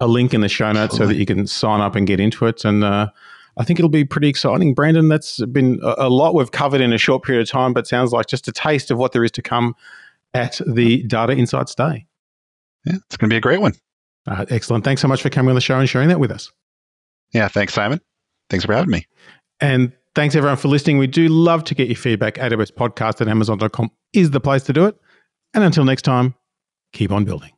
a 0.00 0.08
link 0.08 0.34
in 0.34 0.40
the 0.40 0.48
show 0.48 0.72
notes 0.72 0.94
Absolutely. 0.94 1.06
so 1.06 1.08
that 1.08 1.20
you 1.20 1.26
can 1.26 1.46
sign 1.46 1.80
up 1.80 1.94
and 1.94 2.06
get 2.06 2.20
into 2.20 2.46
it. 2.46 2.64
And 2.64 2.82
uh, 2.82 3.08
I 3.56 3.64
think 3.64 3.78
it'll 3.78 3.90
be 3.90 4.04
pretty 4.04 4.28
exciting. 4.28 4.74
Brandon, 4.74 5.08
that's 5.08 5.44
been 5.46 5.78
a, 5.82 5.94
a 5.98 6.08
lot 6.08 6.34
we've 6.34 6.50
covered 6.50 6.80
in 6.80 6.92
a 6.92 6.98
short 6.98 7.22
period 7.22 7.42
of 7.42 7.48
time, 7.48 7.72
but 7.72 7.86
sounds 7.86 8.12
like 8.12 8.26
just 8.26 8.48
a 8.48 8.52
taste 8.52 8.90
of 8.90 8.98
what 8.98 9.12
there 9.12 9.24
is 9.24 9.30
to 9.32 9.42
come 9.42 9.74
at 10.34 10.60
the 10.66 11.02
Data 11.04 11.36
Insights 11.36 11.74
Day. 11.74 12.06
Yeah, 12.86 12.94
it's 12.96 13.16
going 13.16 13.28
to 13.28 13.34
be 13.34 13.36
a 13.36 13.40
great 13.40 13.60
one. 13.60 13.74
Uh, 14.26 14.44
excellent. 14.50 14.84
Thanks 14.84 15.02
so 15.02 15.08
much 15.08 15.22
for 15.22 15.30
coming 15.30 15.50
on 15.50 15.54
the 15.54 15.60
show 15.60 15.78
and 15.78 15.88
sharing 15.88 16.08
that 16.08 16.20
with 16.20 16.30
us. 16.30 16.52
Yeah, 17.32 17.48
thanks, 17.48 17.74
Simon. 17.74 18.00
Thanks 18.48 18.64
for 18.64 18.74
having 18.74 18.90
me. 18.90 19.06
And 19.60 19.92
thanks 20.14 20.34
everyone 20.34 20.56
for 20.56 20.68
listening. 20.68 20.98
We 20.98 21.06
do 21.06 21.28
love 21.28 21.64
to 21.64 21.74
get 21.74 21.88
your 21.88 21.96
feedback. 21.96 22.34
AWS 22.34 22.72
podcast 22.72 23.20
at 23.20 23.28
amazon.com 23.28 23.90
is 24.12 24.30
the 24.30 24.40
place 24.40 24.64
to 24.64 24.72
do 24.72 24.86
it. 24.86 24.96
And 25.54 25.64
until 25.64 25.84
next 25.84 26.02
time, 26.02 26.34
keep 26.92 27.12
on 27.12 27.24
building. 27.24 27.50